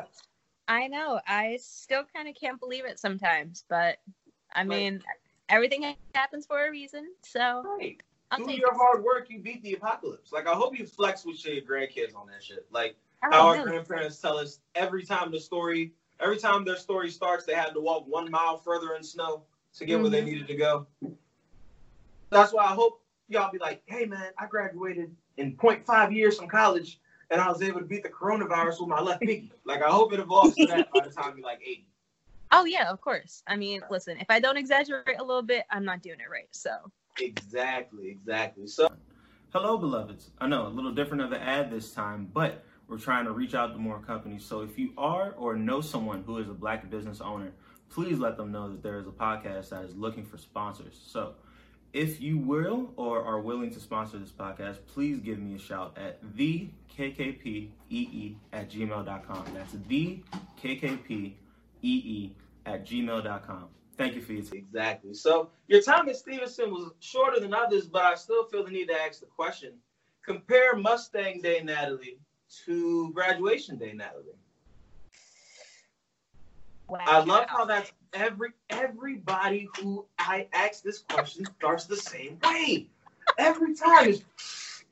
[0.67, 1.19] I know.
[1.27, 3.97] I still kind of can't believe it sometimes, but
[4.53, 5.03] I mean, like,
[5.49, 7.09] everything happens for a reason.
[7.21, 8.01] So right.
[8.35, 8.77] through your it.
[8.77, 10.31] hard work, you beat the apocalypse.
[10.31, 12.65] Like I hope you flex with your grandkids on that shit.
[12.71, 17.45] Like how our grandparents tell us every time the story, every time their story starts,
[17.45, 19.43] they had to walk one mile further in snow
[19.75, 20.03] to get mm-hmm.
[20.03, 20.27] where they mm-hmm.
[20.27, 20.87] needed to go.
[22.33, 26.47] That's why I hope y'all be like, hey man, I graduated in 0.5 years from
[26.47, 29.51] college and I was able to beat the coronavirus with my left pinky.
[29.65, 31.87] Like I hope it evolves to that by the time you're like 80.
[32.51, 33.41] Oh yeah, of course.
[33.47, 36.47] I mean, listen, if I don't exaggerate a little bit, I'm not doing it right.
[36.51, 36.71] So
[37.19, 38.67] Exactly, exactly.
[38.67, 38.87] So
[39.53, 40.31] Hello beloveds.
[40.39, 43.53] I know a little different of the ad this time, but we're trying to reach
[43.53, 44.43] out to more companies.
[44.43, 47.51] So if you are or know someone who is a black business owner,
[47.87, 50.99] please let them know that there is a podcast that is looking for sponsors.
[51.05, 51.35] So
[51.93, 55.95] if you will or are willing to sponsor this podcast, please give me a shout
[55.97, 59.45] at the at gmail.com.
[59.53, 60.23] That's the
[62.65, 63.65] at gmail.com.
[63.95, 64.57] Thank you for your time.
[64.57, 65.13] Exactly.
[65.13, 68.87] So your time at Stevenson was shorter than others, but I still feel the need
[68.87, 69.73] to ask the question.
[70.25, 72.17] Compare Mustang Day Natalie
[72.65, 74.33] to graduation day Natalie.
[76.89, 76.99] Wow.
[77.05, 82.87] I love how that's every everybody who I ask this question starts the same way.
[83.37, 84.15] Every time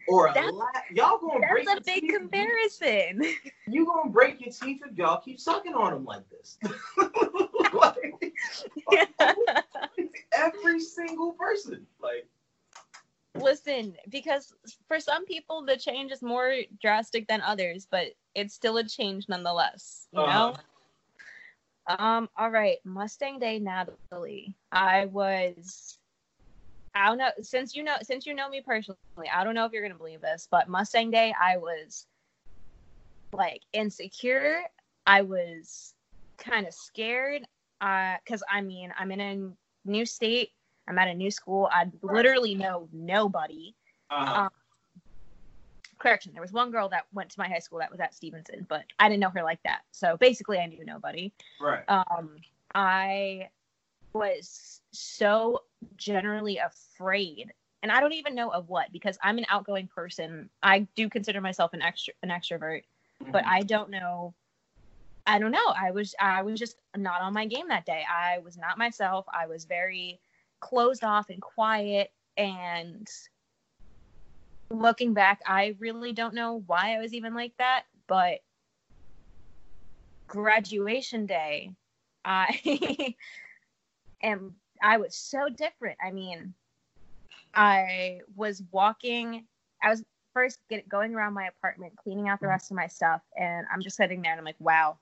[0.08, 1.66] or a la- y'all gonna break.
[1.66, 2.14] That's a big teeth.
[2.14, 3.22] comparison.
[3.68, 6.58] You gonna break your teeth if y'all keep sucking on them like this.
[7.74, 8.34] like,
[10.34, 12.28] every single person, like.
[13.36, 14.54] Listen, because
[14.90, 19.30] for some people the change is more drastic than others, but it's still a change
[19.30, 20.08] nonetheless.
[20.12, 20.50] You uh-huh.
[20.50, 20.56] know.
[21.88, 22.30] Um.
[22.38, 24.56] All right, Mustang Day, Natalie.
[24.72, 25.98] I was
[26.94, 28.98] I don't know since you know since you know me personally,
[29.34, 32.06] I don't know if you're gonna believe this, but Mustang Day, I was
[33.34, 34.62] like insecure.
[35.06, 35.94] I was
[36.38, 37.44] kind of scared.
[37.80, 40.50] Uh, cause I mean, I'm in a new state.
[40.88, 41.70] I'm at a new school.
[41.72, 43.74] I literally know nobody.
[44.10, 44.42] Uh-huh.
[44.44, 44.50] Um,
[46.02, 48.66] correction, there was one girl that went to my high school that was at Stevenson,
[48.68, 49.82] but I didn't know her like that.
[49.92, 51.32] So basically, I knew nobody.
[51.60, 51.84] Right.
[51.88, 52.38] Um,
[52.76, 53.50] I
[54.14, 55.64] was so
[55.96, 60.80] generally afraid and i don't even know of what because i'm an outgoing person i
[60.96, 62.84] do consider myself an extra an extrovert
[63.22, 63.32] mm-hmm.
[63.32, 64.34] but i don't know
[65.26, 68.40] i don't know i was i was just not on my game that day i
[68.40, 70.20] was not myself i was very
[70.60, 73.08] closed off and quiet and
[74.72, 78.40] looking back i really don't know why i was even like that but
[80.28, 81.72] graduation day
[82.24, 83.16] i
[84.24, 85.98] am I was so different.
[86.04, 86.54] I mean,
[87.54, 89.46] I was walking.
[89.84, 90.04] I was
[90.34, 93.82] first get, going around my apartment, cleaning out the rest of my stuff, and I'm
[93.82, 94.98] just sitting there and I'm like, wow,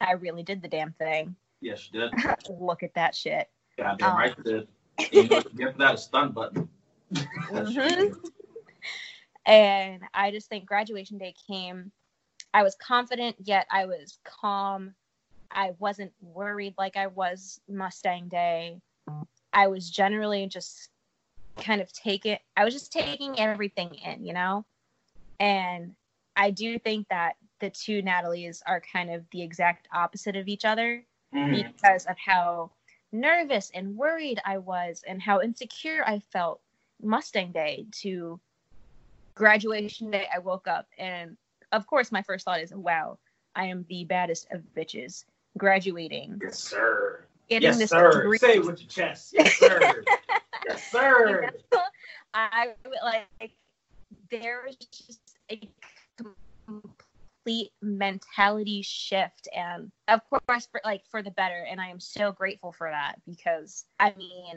[0.00, 1.34] I really did the damn thing.
[1.60, 2.12] Yes, you did.
[2.60, 3.48] Look at that shit.
[3.78, 4.68] Goddamn um, right, you did.
[5.12, 6.68] You get that stun button.
[7.14, 8.28] mm-hmm.
[9.46, 11.92] And I just think graduation day came.
[12.52, 14.94] I was confident, yet I was calm.
[15.50, 18.80] I wasn't worried like I was Mustang Day.
[19.52, 20.88] I was generally just
[21.56, 24.64] kind of taking I was just taking everything in, you know?
[25.38, 25.94] And
[26.36, 30.64] I do think that the two Natalies are kind of the exact opposite of each
[30.64, 31.04] other
[31.34, 31.72] mm.
[31.74, 32.70] because of how
[33.12, 36.60] nervous and worried I was and how insecure I felt
[37.00, 38.40] Mustang Day to
[39.34, 41.36] graduation day I woke up and
[41.72, 43.18] of course my first thought is wow
[43.54, 45.24] I am the baddest of bitches
[45.56, 46.40] graduating.
[46.42, 47.24] Yes, sir.
[47.48, 48.10] Getting yes, this sir.
[48.10, 48.38] Degree.
[48.38, 49.32] Say it with your chest.
[49.32, 50.04] Yes, sir.
[50.68, 51.50] yes, sir.
[52.34, 52.70] I
[53.02, 53.52] like
[54.30, 55.20] there was just
[55.50, 55.60] a
[56.66, 62.32] complete mentality shift and of course for like for the better and i am so
[62.32, 64.56] grateful for that because i mean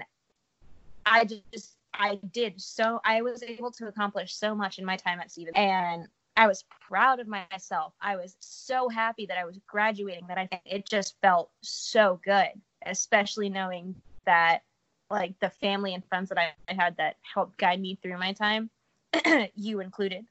[1.06, 5.20] i just i did so i was able to accomplish so much in my time
[5.20, 5.56] at Stevens.
[5.56, 6.08] and
[6.38, 7.94] I was proud of myself.
[8.00, 12.22] I was so happy that I was graduating that I think it just felt so
[12.24, 12.50] good,
[12.86, 14.62] especially knowing that
[15.10, 18.34] like the family and friends that I, I had that helped guide me through my
[18.34, 18.70] time,
[19.56, 20.26] you included.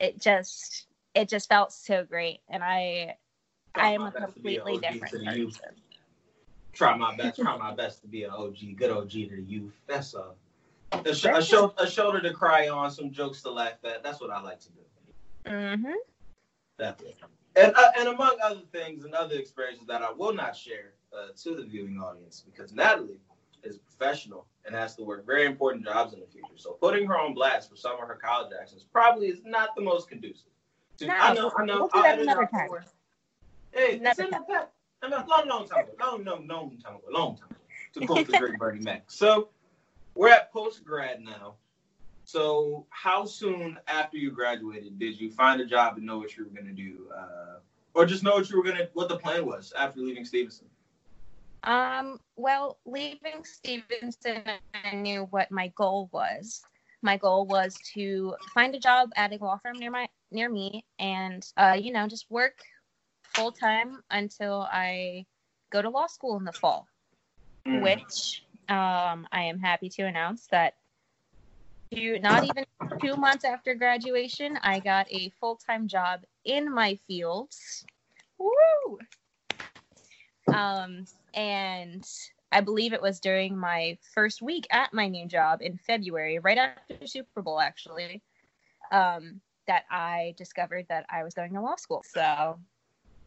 [0.00, 3.16] It just it just felt so great and I
[3.74, 5.74] try I am a completely different person.
[6.72, 9.74] Try my best, try my best to be an OG, good OG to the youth.
[9.86, 10.32] That's a
[10.92, 14.02] a, sh- a, show, a shoulder to cry on, some jokes to laugh at.
[14.02, 14.80] That's what I like to do.
[15.46, 15.92] Mm-hmm.
[16.78, 17.16] Definitely.
[17.56, 21.28] And, uh, and among other things and other experiences that I will not share uh,
[21.42, 23.20] to the viewing audience because Natalie
[23.62, 26.56] is a professional and has to work very important jobs in the future.
[26.56, 29.82] So putting her on blast for some of her college actions probably is not the
[29.82, 30.46] most conducive.
[30.98, 31.88] To, no, I know, I know.
[31.92, 32.68] We'll I'll another time.
[33.72, 34.68] Hey, in the
[35.02, 35.92] I mean, long, long time ago.
[35.98, 37.04] Long, long, long time ago.
[37.10, 37.56] Long time ago.
[37.94, 39.10] To quote the great Bernie Mac.
[39.10, 39.48] So
[40.20, 41.54] we're at post grad now.
[42.24, 46.44] So, how soon after you graduated did you find a job and know what you
[46.44, 47.60] were going to do, uh,
[47.94, 50.66] or just know what you were going to, what the plan was after leaving Stevenson?
[51.64, 52.20] Um.
[52.36, 54.42] Well, leaving Stevenson,
[54.74, 56.62] I knew what my goal was.
[57.00, 60.84] My goal was to find a job at a law firm near my near me,
[60.98, 62.58] and uh, you know, just work
[63.22, 65.24] full time until I
[65.70, 66.86] go to law school in the fall.
[67.66, 67.82] Mm.
[67.82, 70.74] Which um, I am happy to announce that
[71.92, 72.64] to not even
[73.02, 77.84] two months after graduation, I got a full time job in my fields.
[78.38, 78.98] Woo!
[80.54, 81.04] Um,
[81.34, 82.06] and
[82.52, 86.58] I believe it was during my first week at my new job in February, right
[86.58, 88.22] after Super Bowl, actually,
[88.92, 92.04] um, that I discovered that I was going to law school.
[92.06, 92.58] So.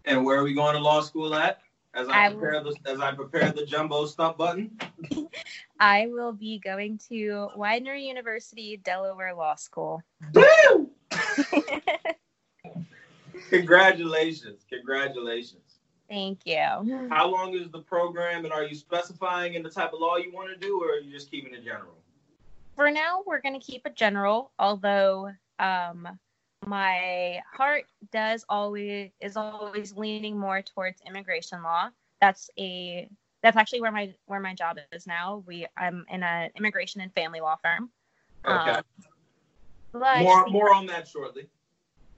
[0.06, 1.60] And where are we going to law school at?
[1.93, 4.77] As I, I prepare will, the as I prepare the jumbo stump button?
[5.79, 10.01] I will be going to Widener University, Delaware Law School.
[13.49, 14.65] Congratulations.
[14.69, 15.79] Congratulations.
[16.10, 17.08] Thank you.
[17.10, 20.32] How long is the program and are you specifying in the type of law you
[20.32, 21.95] want to do or are you just keeping it general?
[22.75, 26.08] For now, we're going to keep it general, although um,
[26.67, 31.89] my heart does always is always leaning more towards immigration law.
[32.21, 33.08] That's a
[33.41, 35.43] that's actually where my where my job is now.
[35.45, 37.89] We I'm in an immigration and family law firm.
[38.45, 38.82] Okay.
[39.93, 41.47] Um, more more on that shortly.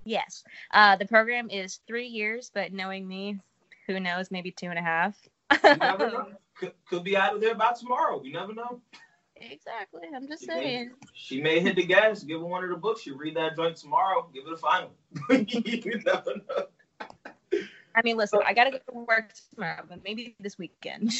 [0.05, 0.43] Yes.
[0.71, 3.39] Uh, the program is three years, but knowing me,
[3.88, 5.17] who knows, maybe two and a half.
[6.55, 8.21] could, could be out of there by tomorrow.
[8.23, 8.79] You never know.
[9.37, 10.01] Exactly.
[10.15, 10.87] I'm just she saying.
[10.87, 13.05] May, she may hit the gas, give her one of the books.
[13.05, 14.91] You read that joint tomorrow, give it a final.
[15.29, 17.59] you never know.
[17.95, 21.13] I mean, listen, I gotta go to work tomorrow, but maybe this weekend.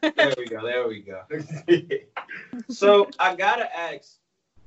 [0.00, 0.64] there we go.
[0.64, 1.22] There we go.
[2.68, 4.16] so I gotta ask,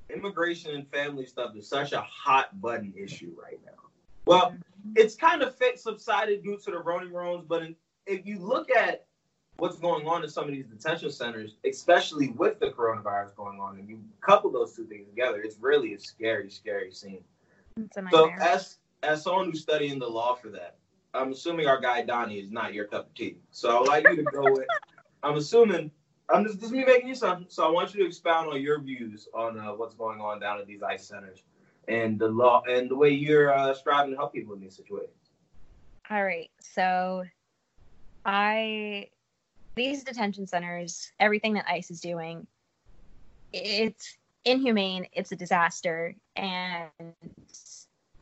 [0.10, 3.72] immigration and family stuff is such a hot button issue right now.
[4.26, 4.56] Well,
[4.96, 9.06] it's kind of subsided due to the running rooms, but in, if you look at
[9.60, 13.78] what's going on in some of these detention centers, especially with the coronavirus going on,
[13.78, 17.24] and you couple those two things together, it's really a scary, scary scene.
[18.12, 20.76] So, as as someone who's studying the law for that,
[21.14, 23.38] I'm assuming our guy Donnie is not your cup of tea.
[23.52, 24.68] So I would like you to go with.
[25.24, 25.92] I'm assuming.
[26.32, 27.48] I'm just, just me making you something.
[27.50, 30.60] So I want you to expound on your views on uh, what's going on down
[30.60, 31.44] at these ICE centers
[31.88, 35.16] and the law and the way you're uh, striving to help people in these situations.
[36.12, 36.52] All right.
[36.60, 37.24] So
[38.26, 39.08] I
[39.80, 42.46] these detention centers, everything that ICE is doing,
[43.54, 46.16] it's inhumane, it's a disaster.
[46.36, 46.90] And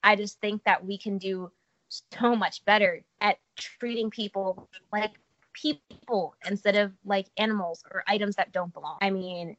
[0.03, 1.51] I just think that we can do
[1.89, 5.13] so much better at treating people like
[5.53, 8.97] people instead of like animals or items that don't belong.
[9.01, 9.57] I mean,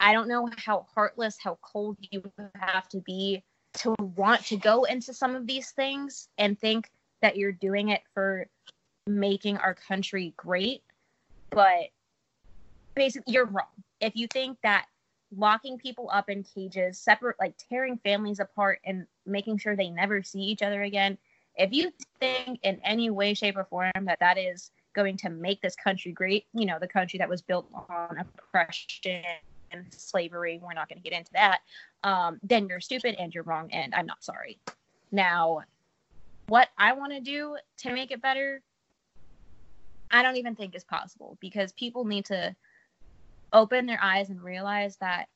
[0.00, 2.22] I don't know how heartless, how cold you
[2.54, 6.90] have to be to want to go into some of these things and think
[7.22, 8.48] that you're doing it for
[9.06, 10.82] making our country great
[11.50, 11.90] but
[12.94, 13.66] basically you're wrong.
[14.00, 14.86] If you think that
[15.36, 20.22] locking people up in cages separate like tearing families apart and making sure they never
[20.22, 21.16] see each other again
[21.56, 25.60] if you think in any way shape or form that that is going to make
[25.62, 29.22] this country great you know the country that was built on oppression
[29.70, 31.60] and slavery we're not going to get into that
[32.02, 34.58] um, then you're stupid and you're wrong and i'm not sorry.
[35.12, 35.62] Now
[36.48, 38.62] what i want to do to make it better
[40.10, 42.54] I don't even think is possible because people need to
[43.52, 45.28] open their eyes and realize that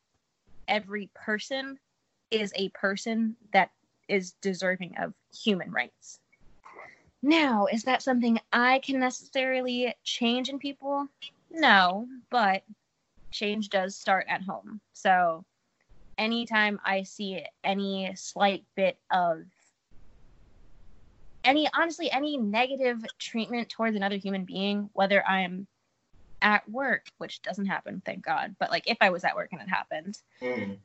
[0.69, 1.79] every person
[2.31, 3.71] is a person that
[4.09, 6.21] is deserving of human rights.
[7.23, 11.09] Now, is that something I can necessarily change in people?
[11.51, 12.65] No, but
[13.31, 14.81] change does start at home.
[14.93, 15.45] So,
[16.19, 19.45] anytime I see any slight bit of
[21.45, 25.67] any honestly any negative treatment towards another human being whether i'm
[26.43, 29.61] at work which doesn't happen thank god but like if i was at work and
[29.61, 30.77] it happened mm.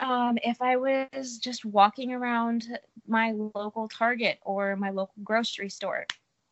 [0.00, 2.66] um, if i was just walking around
[3.06, 6.06] my local target or my local grocery store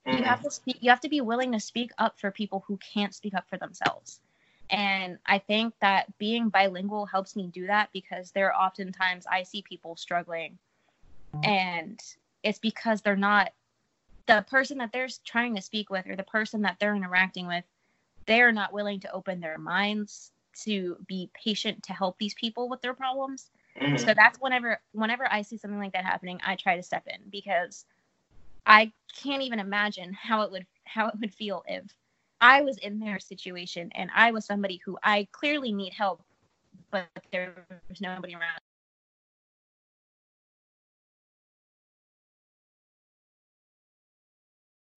[0.07, 0.19] mm.
[0.19, 2.79] you have to speak you have to be willing to speak up for people who
[2.79, 4.21] can't speak up for themselves
[4.71, 9.43] and i think that being bilingual helps me do that because there are oftentimes i
[9.43, 10.59] see people struggling
[11.45, 12.01] and
[12.43, 13.51] it's because they're not
[14.27, 17.65] the person that they're trying to speak with or the person that they're interacting with
[18.27, 22.81] they're not willing to open their minds to be patient to help these people with
[22.83, 23.97] their problems mm-hmm.
[23.97, 27.21] so that's whenever whenever i see something like that happening i try to step in
[27.31, 27.87] because
[28.67, 31.85] i can't even imagine how it would how it would feel if
[32.41, 36.23] i was in their situation and i was somebody who i clearly need help
[36.91, 38.61] but there was nobody around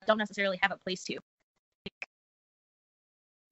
[0.05, 1.17] don't necessarily have a place to.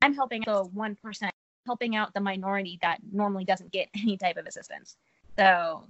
[0.01, 1.29] I'm helping the 1%,
[1.65, 4.97] helping out the minority that normally doesn't get any type of assistance.
[5.37, 5.83] So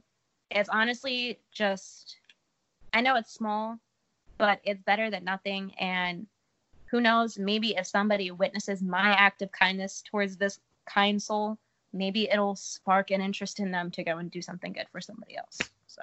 [0.51, 2.17] it's honestly just,
[2.93, 3.77] I know it's small,
[4.37, 5.73] but it's better than nothing.
[5.79, 6.27] And
[6.85, 11.57] who knows, maybe if somebody witnesses my act of kindness towards this kind soul,
[11.93, 15.37] maybe it'll spark an interest in them to go and do something good for somebody
[15.37, 15.59] else.
[15.87, 16.01] So.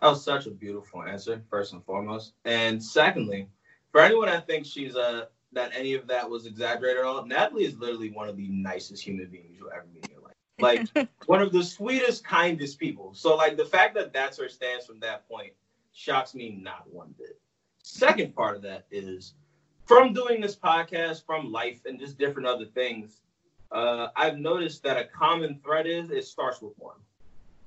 [0.00, 2.34] That was such a beautiful answer, first and foremost.
[2.44, 3.48] And secondly,
[3.92, 7.64] for anyone that thinks she's uh that any of that was exaggerated at all, Natalie
[7.64, 10.34] is literally one of the nicest human beings you'll ever meet in your life.
[10.58, 13.14] Like one of the sweetest, kindest people.
[13.14, 15.52] So like the fact that that's her stance from that point
[15.92, 17.40] shocks me not one bit.
[17.82, 19.34] Second part of that is
[19.86, 23.20] from doing this podcast, from life, and just different other things,
[23.70, 26.96] uh, I've noticed that a common thread is it starts with one.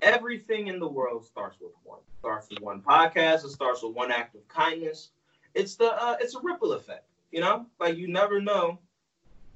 [0.01, 1.99] Everything in the world starts with one.
[1.99, 3.43] It starts with one podcast.
[3.43, 5.09] It starts with one act of kindness.
[5.53, 7.05] It's the uh, it's a ripple effect.
[7.31, 8.79] You know, like you never know.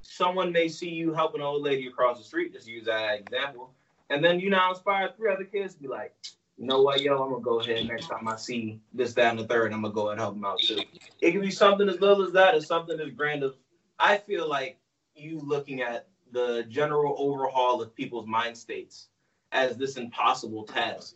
[0.02, 2.52] Someone may see you helping an old lady across the street.
[2.54, 3.74] Just use that example,
[4.10, 6.14] and then you now inspire three other kids to be like,
[6.58, 9.40] you know what, yo, I'm gonna go ahead next time I see this, that, and
[9.40, 10.82] the third, I'm gonna go and help them out too.
[11.22, 13.54] It can be something as little as that, or something as grand as
[13.98, 14.78] I feel like
[15.16, 19.08] you looking at the general overhaul of people's mind states
[19.54, 21.16] as this impossible task.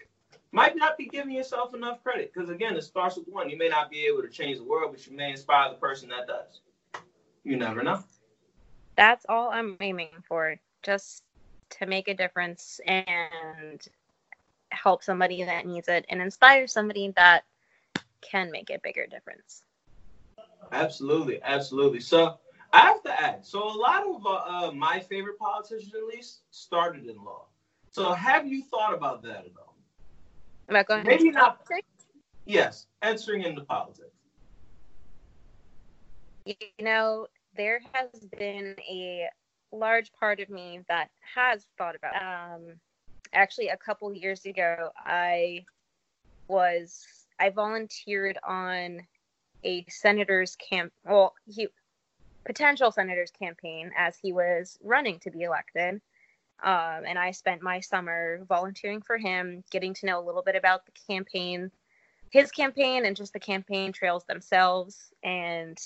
[0.51, 3.49] Might not be giving yourself enough credit because again it starts with one.
[3.49, 6.09] You may not be able to change the world but you may inspire the person
[6.09, 6.61] that does.
[7.43, 8.03] You never know.
[8.95, 11.23] That's all i'm aiming for just
[11.69, 13.85] to make a difference and
[14.71, 17.43] help somebody that needs it and inspire somebody that
[18.21, 19.63] can make a bigger difference.
[20.71, 21.99] Absolutely absolutely.
[21.99, 22.38] So
[22.73, 23.45] I have to add.
[23.45, 27.47] So a lot of uh, uh, my favorite politicians, at least, started in law.
[27.98, 29.76] So have you thought about that at all?
[30.70, 31.66] About going Maybe not.
[31.66, 31.88] Politics?
[32.45, 34.12] Yes, entering into politics.
[36.45, 37.26] You know,
[37.56, 39.28] there has been a
[39.72, 42.14] large part of me that has thought about.
[42.16, 42.22] It.
[42.22, 42.76] Um,
[43.34, 45.66] actually, a couple years ago, I
[46.48, 47.04] was
[47.39, 49.08] I volunteered on
[49.64, 50.93] a senator's camp.
[51.04, 51.68] Well, he
[52.45, 56.00] potential senator's campaign as he was running to be elected.
[56.64, 60.55] Um, and I spent my summer volunteering for him, getting to know a little bit
[60.55, 61.72] about the campaign,
[62.32, 65.14] his campaign, and just the campaign trails themselves.
[65.24, 65.78] And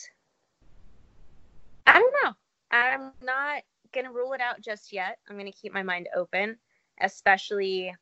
[1.85, 2.33] I don't know.
[2.71, 3.63] I'm not
[3.93, 5.19] going to rule it out just yet.
[5.29, 6.57] I'm going to keep my mind open,
[7.01, 7.93] especially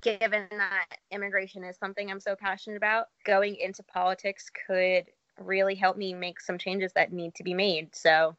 [0.00, 3.06] given that immigration is something I'm so passionate about.
[3.24, 5.06] Going into politics could
[5.40, 7.94] really help me make some changes that need to be made.
[7.94, 8.36] So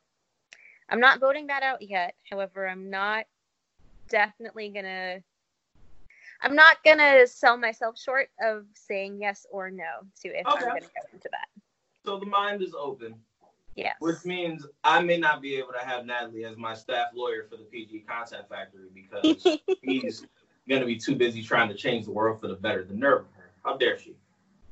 [0.90, 2.16] I'm not voting that out yet.
[2.30, 3.26] However, I'm not
[4.14, 5.18] definitely gonna
[6.42, 9.84] I'm not gonna sell myself short of saying yes or no
[10.22, 10.66] to if okay.
[10.66, 11.48] I'm gonna go into that.
[12.06, 13.16] So the mind is open.
[13.76, 13.96] Yes.
[14.00, 17.58] Which means I may not be able to have Natalie as my staff lawyer for
[17.58, 20.28] the PG Content Factory because he's
[20.70, 22.84] gonna be too busy trying to change the world for the better.
[22.84, 23.52] The nerve of her.
[23.66, 24.16] How dare she?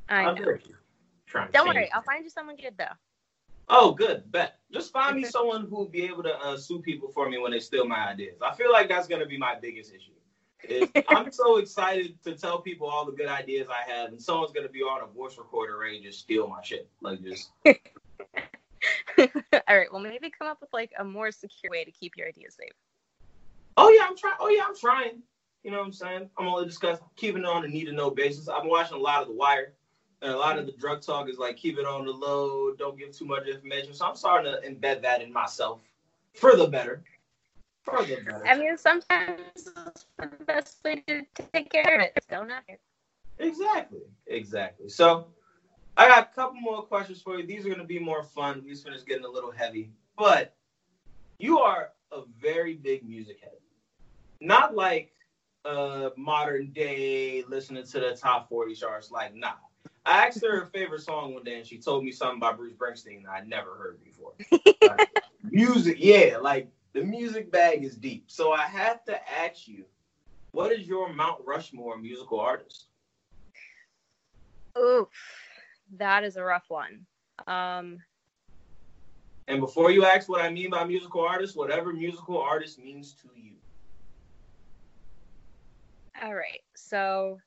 [0.08, 0.44] I How know.
[0.44, 0.74] dare she?
[1.26, 1.50] trying.
[1.52, 2.94] Don't worry, I'll find you someone good though.
[3.74, 4.30] Oh, good.
[4.32, 4.60] Bet.
[4.74, 7.52] Just find me someone who will be able to uh, sue people for me when
[7.52, 8.42] they steal my ideas.
[8.42, 10.12] I feel like that's going to be my biggest issue.
[11.08, 14.68] I'm so excited to tell people all the good ideas I have, and someone's going
[14.68, 16.90] to be on a voice recorder ready to just steal my shit.
[17.02, 17.50] Like, just.
[17.66, 17.74] all
[19.70, 19.92] right.
[19.92, 22.74] Well, maybe come up with like a more secure way to keep your ideas safe.
[23.78, 24.36] Oh yeah, I'm trying.
[24.40, 25.22] Oh yeah, I'm trying.
[25.64, 26.30] You know what I'm saying?
[26.38, 28.50] I'm only discuss keeping it on a need to know basis.
[28.50, 29.74] I've been watching a lot of The Wire.
[30.22, 32.98] And a lot of the drug talk is like keep it on the low, don't
[32.98, 33.94] give too much information.
[33.94, 35.82] So I'm starting to embed that in myself
[36.36, 37.04] for the better.
[37.82, 38.46] For the better.
[38.46, 39.72] I mean, sometimes it's
[40.20, 42.24] the best way to take care of it.
[42.30, 42.80] Don't have it.
[43.40, 44.02] Exactly.
[44.28, 44.90] Exactly.
[44.90, 45.26] So
[45.98, 47.48] I got a couple more questions for you.
[47.48, 48.62] These are going to be more fun.
[48.64, 50.54] These finished getting a little heavy, but
[51.40, 53.58] you are a very big music head.
[54.40, 55.14] Not like
[55.66, 59.10] uh modern day listening to the top 40 charts.
[59.10, 59.54] Like, nah
[60.06, 62.74] I asked her her favorite song one day, and she told me something by Bruce
[62.74, 64.34] Springsteen that I'd never heard before.
[64.82, 65.10] like,
[65.44, 68.26] music, yeah, like the music bag is deep.
[68.28, 69.86] So I have to ask you,
[70.52, 72.88] what is your Mount Rushmore musical artist?
[74.78, 75.10] Oof,
[75.98, 77.06] that is a rough one.
[77.48, 78.00] Um,
[79.48, 83.30] and before you ask what I mean by musical artist, whatever musical artist means to
[83.36, 83.54] you.
[86.22, 87.40] All right, so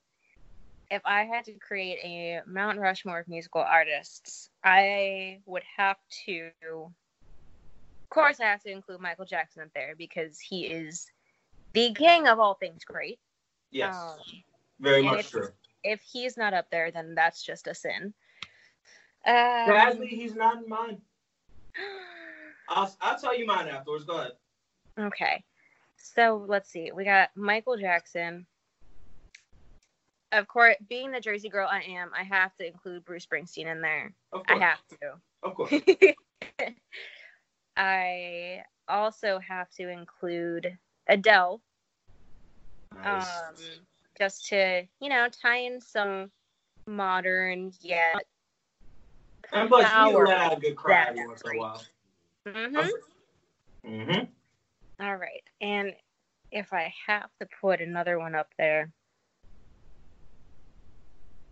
[0.91, 6.51] if I had to create a Mount Rushmore of musical artists, I would have to.
[6.61, 11.07] Of course, I have to include Michael Jackson up there because he is
[11.73, 13.19] the king of all things great.
[13.71, 14.17] Yes, um,
[14.79, 15.49] very much if, true.
[15.83, 18.13] If he's not up there, then that's just a sin.
[19.25, 19.33] Um,
[19.67, 21.01] Sadly, he's not in mine.
[22.69, 24.05] I'll, I'll tell you mine afterwards.
[24.05, 24.31] Go ahead.
[24.99, 25.43] Okay.
[25.97, 26.91] So let's see.
[26.93, 28.45] We got Michael Jackson,
[30.39, 33.81] of course, being the Jersey girl I am, I have to include Bruce Springsteen in
[33.81, 34.13] there.
[34.47, 35.13] I have to.
[35.43, 35.73] Of course.
[37.77, 40.77] I also have to include
[41.07, 41.61] Adele.
[43.03, 43.27] Nice.
[43.27, 43.55] Um,
[44.17, 46.31] just to, you know, tie in some
[46.87, 48.25] modern yet.
[49.51, 51.83] And plus, you let out a good cry every once in a while.
[52.47, 53.89] Mm-hmm.
[53.89, 55.05] Mm-hmm.
[55.05, 55.43] All right.
[55.61, 55.93] And
[56.51, 58.91] if I have to put another one up there,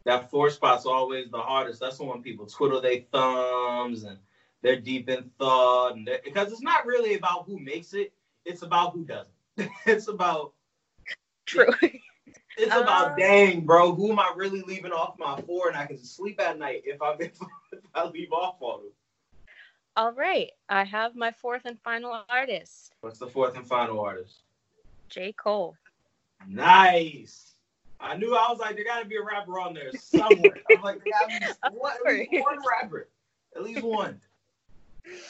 [0.05, 1.79] that four spot's always the hardest.
[1.79, 4.17] That's when people twiddle their thumbs and
[4.61, 8.13] they're deep in thought, and because it's not really about who makes it;
[8.45, 9.33] it's about who doesn't.
[9.85, 10.53] it's about
[11.45, 11.73] True.
[12.55, 13.95] It's Uh, about dang, bro.
[13.95, 17.01] Who am I really leaving off my four, and I can sleep at night if
[17.01, 17.31] I if,
[17.95, 18.91] I leave off on them.
[19.97, 20.51] All right.
[20.69, 24.43] I have my fourth and final artist, What's the fourth and final artist?
[25.09, 25.33] J.
[25.33, 25.75] Cole.
[26.47, 27.52] Nice.
[27.99, 30.55] I knew I was like, there gotta be a rapper on there somewhere.
[30.75, 33.07] I'm like, there gotta be one, one rapper,
[33.55, 34.19] at least one.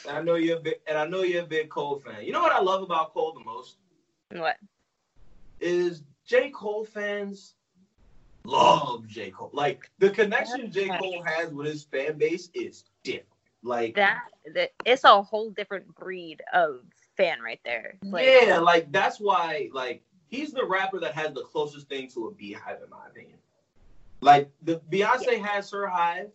[0.08, 2.24] And I know you're a big, and I know you're a big Cole fan.
[2.24, 3.76] You know what I love about Cole the most
[4.30, 4.56] What?
[5.60, 7.54] is J Cole fans
[8.44, 9.50] love J Cole.
[9.52, 13.28] Like the connection J Cole has with his fan base is different.
[13.62, 16.80] Like That, that it's a whole different breed of
[17.16, 17.98] fan right there.
[18.02, 20.02] Like, yeah, like that's why like
[20.34, 23.38] he's the rapper that has the closest thing to a beehive in my opinion.
[24.20, 26.30] Like the Beyonce has her hive.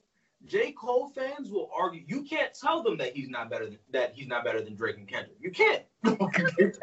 [0.45, 0.71] J.
[0.71, 2.03] Cole fans will argue.
[2.07, 4.97] You can't tell them that he's not better than that he's not better than Drake
[4.97, 5.37] and Kendrick.
[5.41, 5.83] You can't.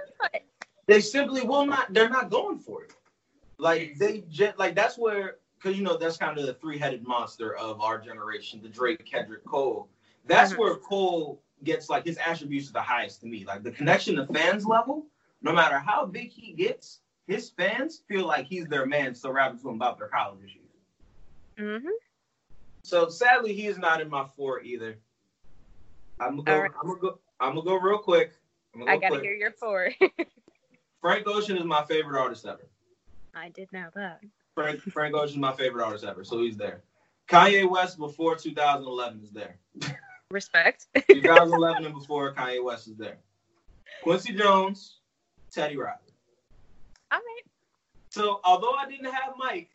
[0.86, 1.92] they simply will not.
[1.92, 2.92] They're not going for it.
[3.58, 4.24] Like they
[4.58, 7.98] like that's where because you know that's kind of the three headed monster of our
[7.98, 9.88] generation, the Drake, Kendrick, Cole.
[10.26, 10.58] That's Mhm.
[10.58, 13.44] where Cole gets like his attributes are the highest to me.
[13.46, 15.06] Like the connection to fans level,
[15.40, 19.58] no matter how big he gets, his fans feel like he's their man, so rapping
[19.60, 20.62] to him about their college issues.
[21.58, 21.88] hmm
[22.82, 24.98] So sadly, he is not in my four either.
[26.20, 26.52] I'm gonna go.
[26.54, 26.70] All right.
[26.80, 27.18] I'm gonna go.
[27.40, 28.32] I'm gonna go real quick.
[28.74, 29.22] I'm gonna I gotta quick.
[29.22, 29.90] hear your four.
[31.00, 32.66] Frank Ocean is my favorite artist ever.
[33.34, 34.20] I did know that.
[34.54, 36.82] Frank Frank Ocean is my favorite artist ever, so he's there.
[37.28, 39.58] Kanye West before 2011 is there.
[40.30, 40.86] Respect.
[41.10, 43.18] 2011 and before Kanye West is there.
[44.02, 45.00] Quincy Jones,
[45.52, 46.05] Teddy Riley.
[48.16, 49.68] So although I didn't have Mike,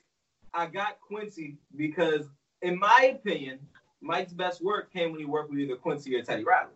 [0.52, 2.26] I got Quincy because,
[2.64, 3.60] in my opinion,
[4.02, 6.72] Mike's best work came when he worked with either Quincy or Teddy Riley.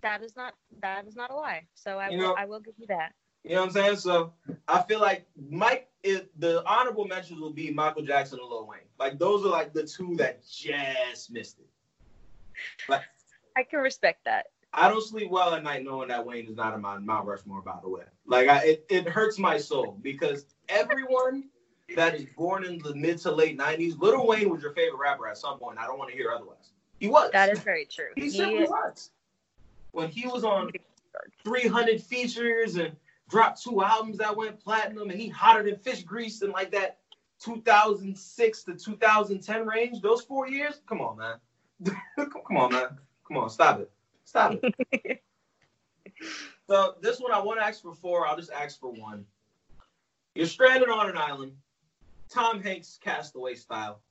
[0.00, 1.64] That is not that is not a lie.
[1.74, 3.14] So I You will I will give you that.
[3.42, 3.96] You know what I'm saying?
[3.96, 4.32] So
[4.68, 8.82] I feel like Mike is the honorable mentions will be Michael Jackson and Lil Wayne.
[8.96, 11.66] Like those are like the two that just missed it.
[12.88, 13.02] Like
[13.56, 14.46] I can respect that.
[14.72, 17.62] I don't sleep well at night knowing that Wayne is not in my Mount Rushmore,
[17.62, 18.02] by the way.
[18.26, 21.44] Like I, it, it hurts my soul because everyone
[21.96, 25.26] that is born in the mid to late '90s, Lil Wayne was your favorite rapper
[25.26, 25.78] at some point.
[25.78, 26.72] I don't want to hear otherwise.
[27.00, 27.30] He was.
[27.32, 28.08] That is very true.
[28.16, 29.10] He He- simply was.
[29.92, 30.70] When he was on
[31.44, 32.94] 300 features and
[33.30, 36.98] dropped two albums that went platinum, and he hotter than fish grease in like that
[37.40, 40.02] 2006 to 2010 range.
[40.02, 41.36] Those four years, come on, man.
[42.16, 42.98] come on, man.
[43.26, 43.90] Come on, stop it.
[44.28, 45.22] Stop it.
[46.68, 48.26] so this one I want to ask for four.
[48.26, 49.24] I'll just ask for one.
[50.34, 51.52] You're stranded on an island,
[52.28, 54.02] Tom Hanks castaway style.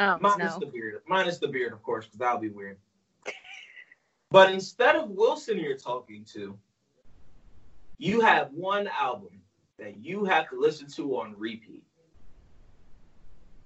[0.00, 0.58] oh Minus no.
[0.58, 1.00] the beard.
[1.06, 2.78] Minus the beard, of course, because that would be weird.
[4.32, 6.58] but instead of Wilson you're talking to,
[7.96, 9.40] you have one album
[9.78, 11.84] that you have to listen to on repeat.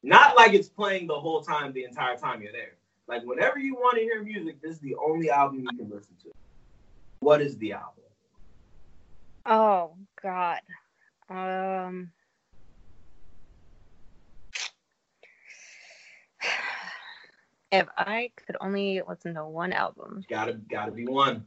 [0.03, 2.75] Not like it's playing the whole time, the entire time you're there.
[3.07, 6.17] Like whenever you want to hear music, this is the only album you can listen
[6.23, 6.31] to.
[7.21, 8.05] What is the album?
[9.47, 10.61] Oh God.
[11.29, 12.11] Um.
[17.73, 21.45] If I could only listen to one album, Gotta gotta be one.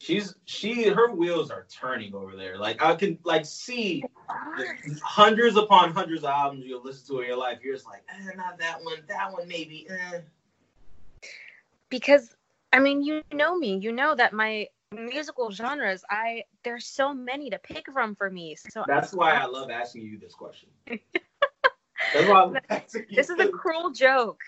[0.00, 2.58] She's she her wheels are turning over there.
[2.58, 4.02] Like I can like see
[5.02, 7.58] hundreds upon hundreds of albums you'll listen to in your life.
[7.62, 9.86] You're just like, eh, not that one, that one maybe.
[9.88, 10.20] Eh.
[11.90, 12.34] because
[12.72, 17.50] I mean, you know me, you know that my musical genres, I there's so many
[17.50, 18.56] to pick from for me.
[18.56, 20.68] So That's why I love asking you this question.
[20.88, 24.40] That's why I love asking you this is a cruel joke.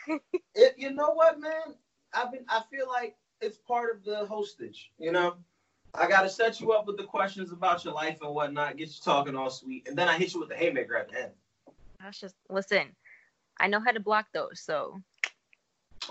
[0.55, 1.75] it, you know what, man?
[2.13, 2.45] I've been.
[2.49, 4.91] I feel like it's part of the hostage.
[4.99, 5.37] You know,
[5.95, 8.89] I got to set you up with the questions about your life and whatnot, get
[8.89, 11.33] you talking all sweet, and then I hit you with the haymaker at the end.
[12.01, 12.95] That's just listen.
[13.59, 15.01] I know how to block those, so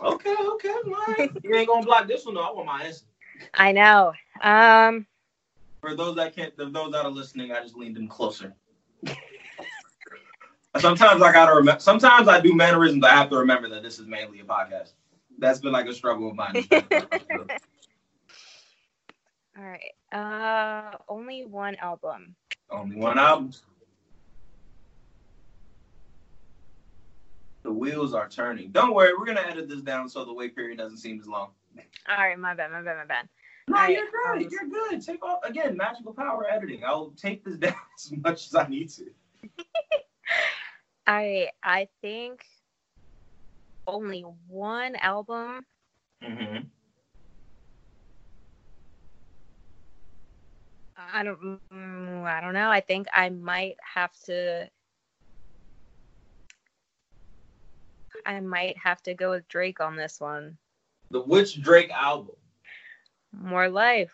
[0.04, 1.30] Okay, okay, right.
[1.44, 2.42] you ain't gonna block this one though.
[2.42, 3.06] I want my answer.
[3.54, 4.14] I know.
[4.42, 5.08] Um,
[5.80, 8.54] For those that can't, for those that are listening, I just leaned in closer.
[10.78, 11.80] sometimes I gotta remember.
[11.80, 13.04] Sometimes I do mannerisms.
[13.06, 14.94] I have to remember that this is mainly a podcast.
[15.40, 16.66] That's been like a struggle of mine.
[19.58, 19.94] all right.
[20.12, 22.36] Uh, only one album.
[22.70, 23.52] Only one album.
[27.64, 28.72] The wheels are turning.
[28.72, 31.50] Don't worry, we're gonna edit this down so the wait period doesn't seem as long.
[32.10, 33.28] All right, my bad, my bad, my bad.
[33.68, 34.44] No, you're good.
[34.46, 35.06] um, You're good.
[35.06, 35.76] Take off again.
[35.76, 36.86] Magical power editing.
[36.86, 39.06] I'll take this down as much as I need to.
[41.08, 42.46] I I think
[43.86, 45.66] only one album.
[46.24, 46.68] Mm-hmm.
[51.14, 51.60] I don't.
[51.74, 52.70] mm, I don't know.
[52.70, 54.70] I think I might have to.
[58.26, 60.58] I might have to go with Drake on this one.
[61.12, 62.36] The which Drake album?
[63.32, 64.14] More life.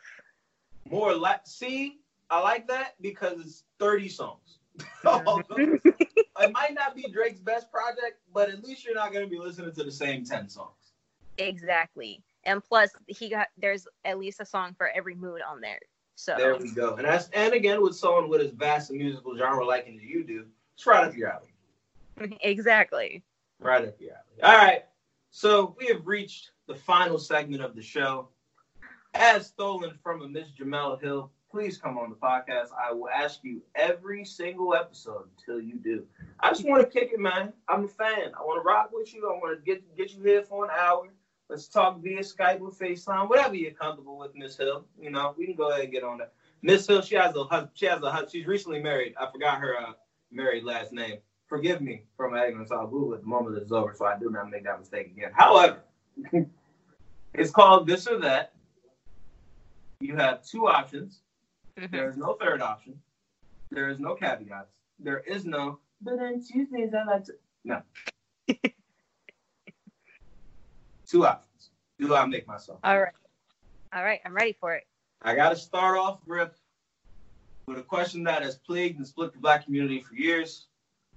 [0.89, 4.59] More like see, I like that because it's 30 songs.
[6.39, 9.71] It might not be Drake's best project, but at least you're not gonna be listening
[9.73, 10.93] to the same 10 songs.
[11.37, 12.23] exactly.
[12.43, 15.79] And plus, he got there's at least a song for every mood on there.
[16.15, 16.95] So There we go.
[16.95, 20.23] And that's and again with someone with as vast a musical genre liking as you
[20.23, 20.45] do,
[20.75, 22.37] it's right up your alley.
[22.41, 23.23] exactly.
[23.59, 24.43] Right up your alley.
[24.43, 24.83] All right.
[25.31, 28.29] So we have reached the final segment of the show.
[29.15, 32.69] As stolen from a Miss Jemele Hill, please come on the podcast.
[32.79, 36.05] I will ask you every single episode until you do.
[36.39, 37.53] I just want to kick it, man.
[37.67, 38.31] I'm a fan.
[38.37, 39.29] I want to rock with you.
[39.29, 41.09] I want to get get you here for an hour.
[41.53, 44.85] Let's talk via Skype or FaceTime, whatever you're comfortable with, Miss Hill.
[44.99, 46.33] You know, we can go ahead and get on that.
[46.63, 49.13] Miss Hill, she has a she has a she's recently married.
[49.21, 49.91] I forgot her uh,
[50.31, 51.19] married last name.
[51.45, 52.71] Forgive me for my ignorance.
[52.71, 55.29] I'll Google it the moment it's over, so I do not make that mistake again.
[55.31, 55.83] However,
[57.35, 58.53] it's called this or that.
[59.99, 61.19] You have two options.
[61.77, 61.91] Mhm.
[61.91, 62.99] There is no third option.
[63.69, 64.73] There is no caveats.
[64.97, 65.77] There is no.
[66.01, 67.33] But on Tuesdays I like to.
[67.63, 67.83] No.
[71.13, 71.69] two options.
[71.99, 72.79] Do I make myself?
[72.83, 73.13] All right.
[73.93, 74.19] All right.
[74.25, 74.83] I'm ready for it.
[75.21, 76.55] I got to start off, Grip,
[77.67, 80.67] with a question that has plagued and split the black community for years: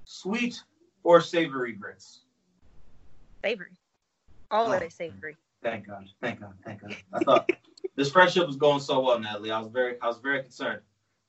[0.04, 0.62] sweet
[1.02, 2.20] or savory grits?
[3.44, 3.70] Savory.
[4.50, 4.88] Always Oh.
[4.90, 5.36] savory.
[5.62, 6.08] Thank God.
[6.20, 6.52] Thank God.
[6.64, 6.96] Thank God.
[7.12, 7.50] I thought
[7.96, 9.50] this friendship was going so well, Natalie.
[9.50, 10.82] I was very, I was very concerned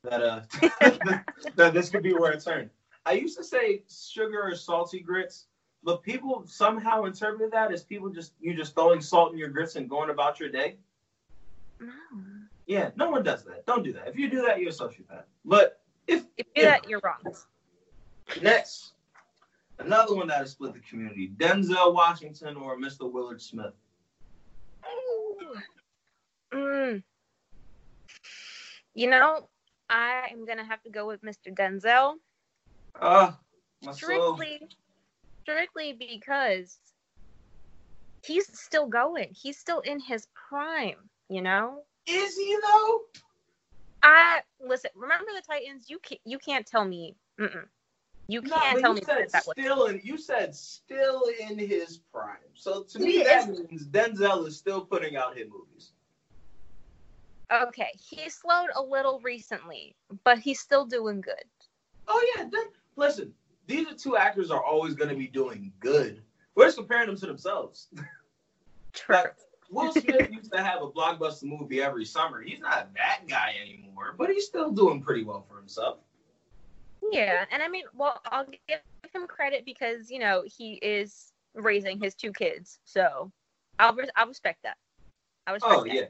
[0.04, 0.40] that uh
[1.56, 2.70] that this could be where it turned.
[3.06, 5.46] I used to say sugar or salty grits,
[5.88, 9.74] but people somehow interpreted that as people just you just throwing salt in your grits
[9.76, 10.76] and going about your day.
[11.80, 11.88] No.
[12.66, 13.64] Yeah, no one does that.
[13.64, 14.06] Don't do that.
[14.06, 15.24] If you do that, you're a sociopath.
[15.46, 17.34] But if If you do that, you're wrong.
[18.42, 18.92] next,
[19.78, 23.10] another one that has split the community: Denzel Washington or Mr.
[23.10, 23.72] Willard Smith.
[26.52, 27.02] Mm.
[28.92, 29.48] You know,
[29.88, 31.50] I am gonna have to go with Mr.
[31.50, 32.16] Denzel
[33.00, 33.38] Ah,
[33.82, 34.38] my soul.
[35.48, 36.78] Strictly, because
[38.24, 39.28] he's still going.
[39.30, 40.96] He's still in his prime.
[41.30, 43.00] You know, Is he though?
[44.02, 44.90] I listen.
[44.94, 45.86] Remember the Titans?
[45.88, 46.20] You can't.
[46.24, 47.16] You can't tell me.
[47.38, 47.66] Mm-mm.
[48.28, 50.00] You can't but tell you me said that, still in.
[50.02, 52.36] You said still in his prime.
[52.54, 55.92] So to me, that means Denzel is still putting out hit movies.
[57.50, 61.44] Okay, he slowed a little recently, but he's still doing good.
[62.06, 62.44] Oh yeah,
[62.96, 63.32] listen.
[63.68, 66.22] These are two actors are always going to be doing good.
[66.56, 67.88] We're just comparing them to themselves.
[68.94, 69.14] True.
[69.14, 69.34] Like,
[69.70, 72.40] Will Smith used to have a blockbuster movie every summer.
[72.40, 75.98] He's not that guy anymore, but he's still doing pretty well for himself.
[77.12, 78.80] Yeah, and I mean, well, I'll give
[79.14, 83.30] him credit because you know he is raising his two kids, so
[83.78, 84.78] I'll res- I'll respect that.
[85.46, 86.06] I respect Oh yeah,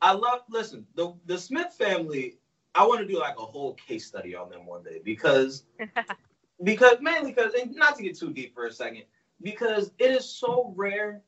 [0.00, 0.40] I love.
[0.48, 2.38] Listen, the the Smith family.
[2.74, 6.06] I want to do like a whole case study on them one day because that.
[6.62, 9.02] because mainly because and not to get too deep for a second
[9.42, 11.22] because it is so rare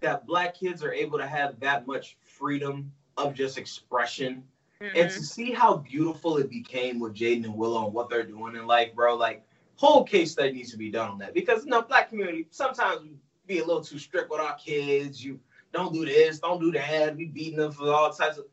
[0.00, 4.42] that black kids are able to have that much freedom of just expression
[4.80, 5.14] and Mhm.
[5.14, 8.66] to see how beautiful it became with Jaden and Willow and what they're doing in
[8.66, 9.16] life, bro.
[9.16, 9.44] Like
[9.76, 13.02] whole case study needs to be done on that because you know black community sometimes
[13.02, 13.10] we
[13.46, 15.24] be a little too strict with our kids.
[15.24, 15.40] You
[15.72, 17.16] don't do this, don't do that.
[17.16, 18.46] We beating them for all types of.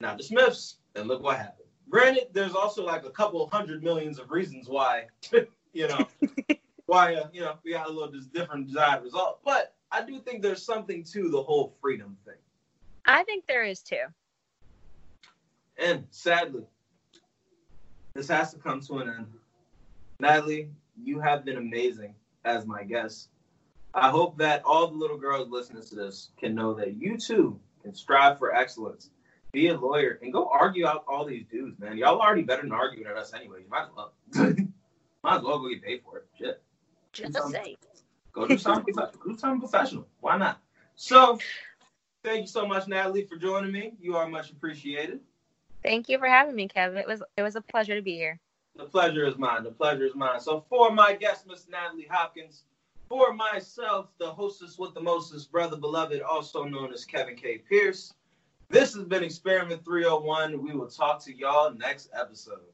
[0.00, 1.59] Now the Smiths, and look what happened.
[1.90, 5.06] Granted, there's also like a couple hundred millions of reasons why,
[5.72, 6.06] you know,
[6.86, 9.40] why uh, you know we got a little dis- different desired result.
[9.44, 12.34] But I do think there's something to the whole freedom thing.
[13.04, 14.04] I think there is too.
[15.78, 16.64] And sadly,
[18.14, 19.26] this has to come to an end.
[20.20, 20.68] Natalie,
[21.02, 22.14] you have been amazing
[22.44, 23.30] as my guest.
[23.94, 27.58] I hope that all the little girls listening to this can know that you too
[27.82, 29.10] can strive for excellence,
[29.52, 31.96] be a lawyer, and go argue out all these dudes, man.
[31.96, 33.60] Y'all already better than arguing at us anyway.
[33.62, 34.12] You might as well.
[35.22, 36.26] might as well go get paid for it.
[36.38, 36.62] Shit.
[37.12, 37.76] Just Um, say.
[38.32, 40.06] Go do something, prof- do something professional.
[40.20, 40.60] Why not?
[40.94, 41.38] So,
[42.22, 43.94] thank you so much, Natalie, for joining me.
[44.00, 45.20] You are much appreciated.
[45.82, 46.98] Thank you for having me, Kevin.
[46.98, 48.38] It was it was a pleasure to be here.
[48.76, 49.64] The pleasure is mine.
[49.64, 50.38] The pleasure is mine.
[50.40, 52.64] So for my guest, Miss Natalie Hopkins,
[53.08, 57.58] for myself, the hostess with the mostest, brother beloved, also known as Kevin K.
[57.58, 58.12] Pierce.
[58.70, 60.62] This has been Experiment 301.
[60.62, 62.69] We will talk to y'all next episode.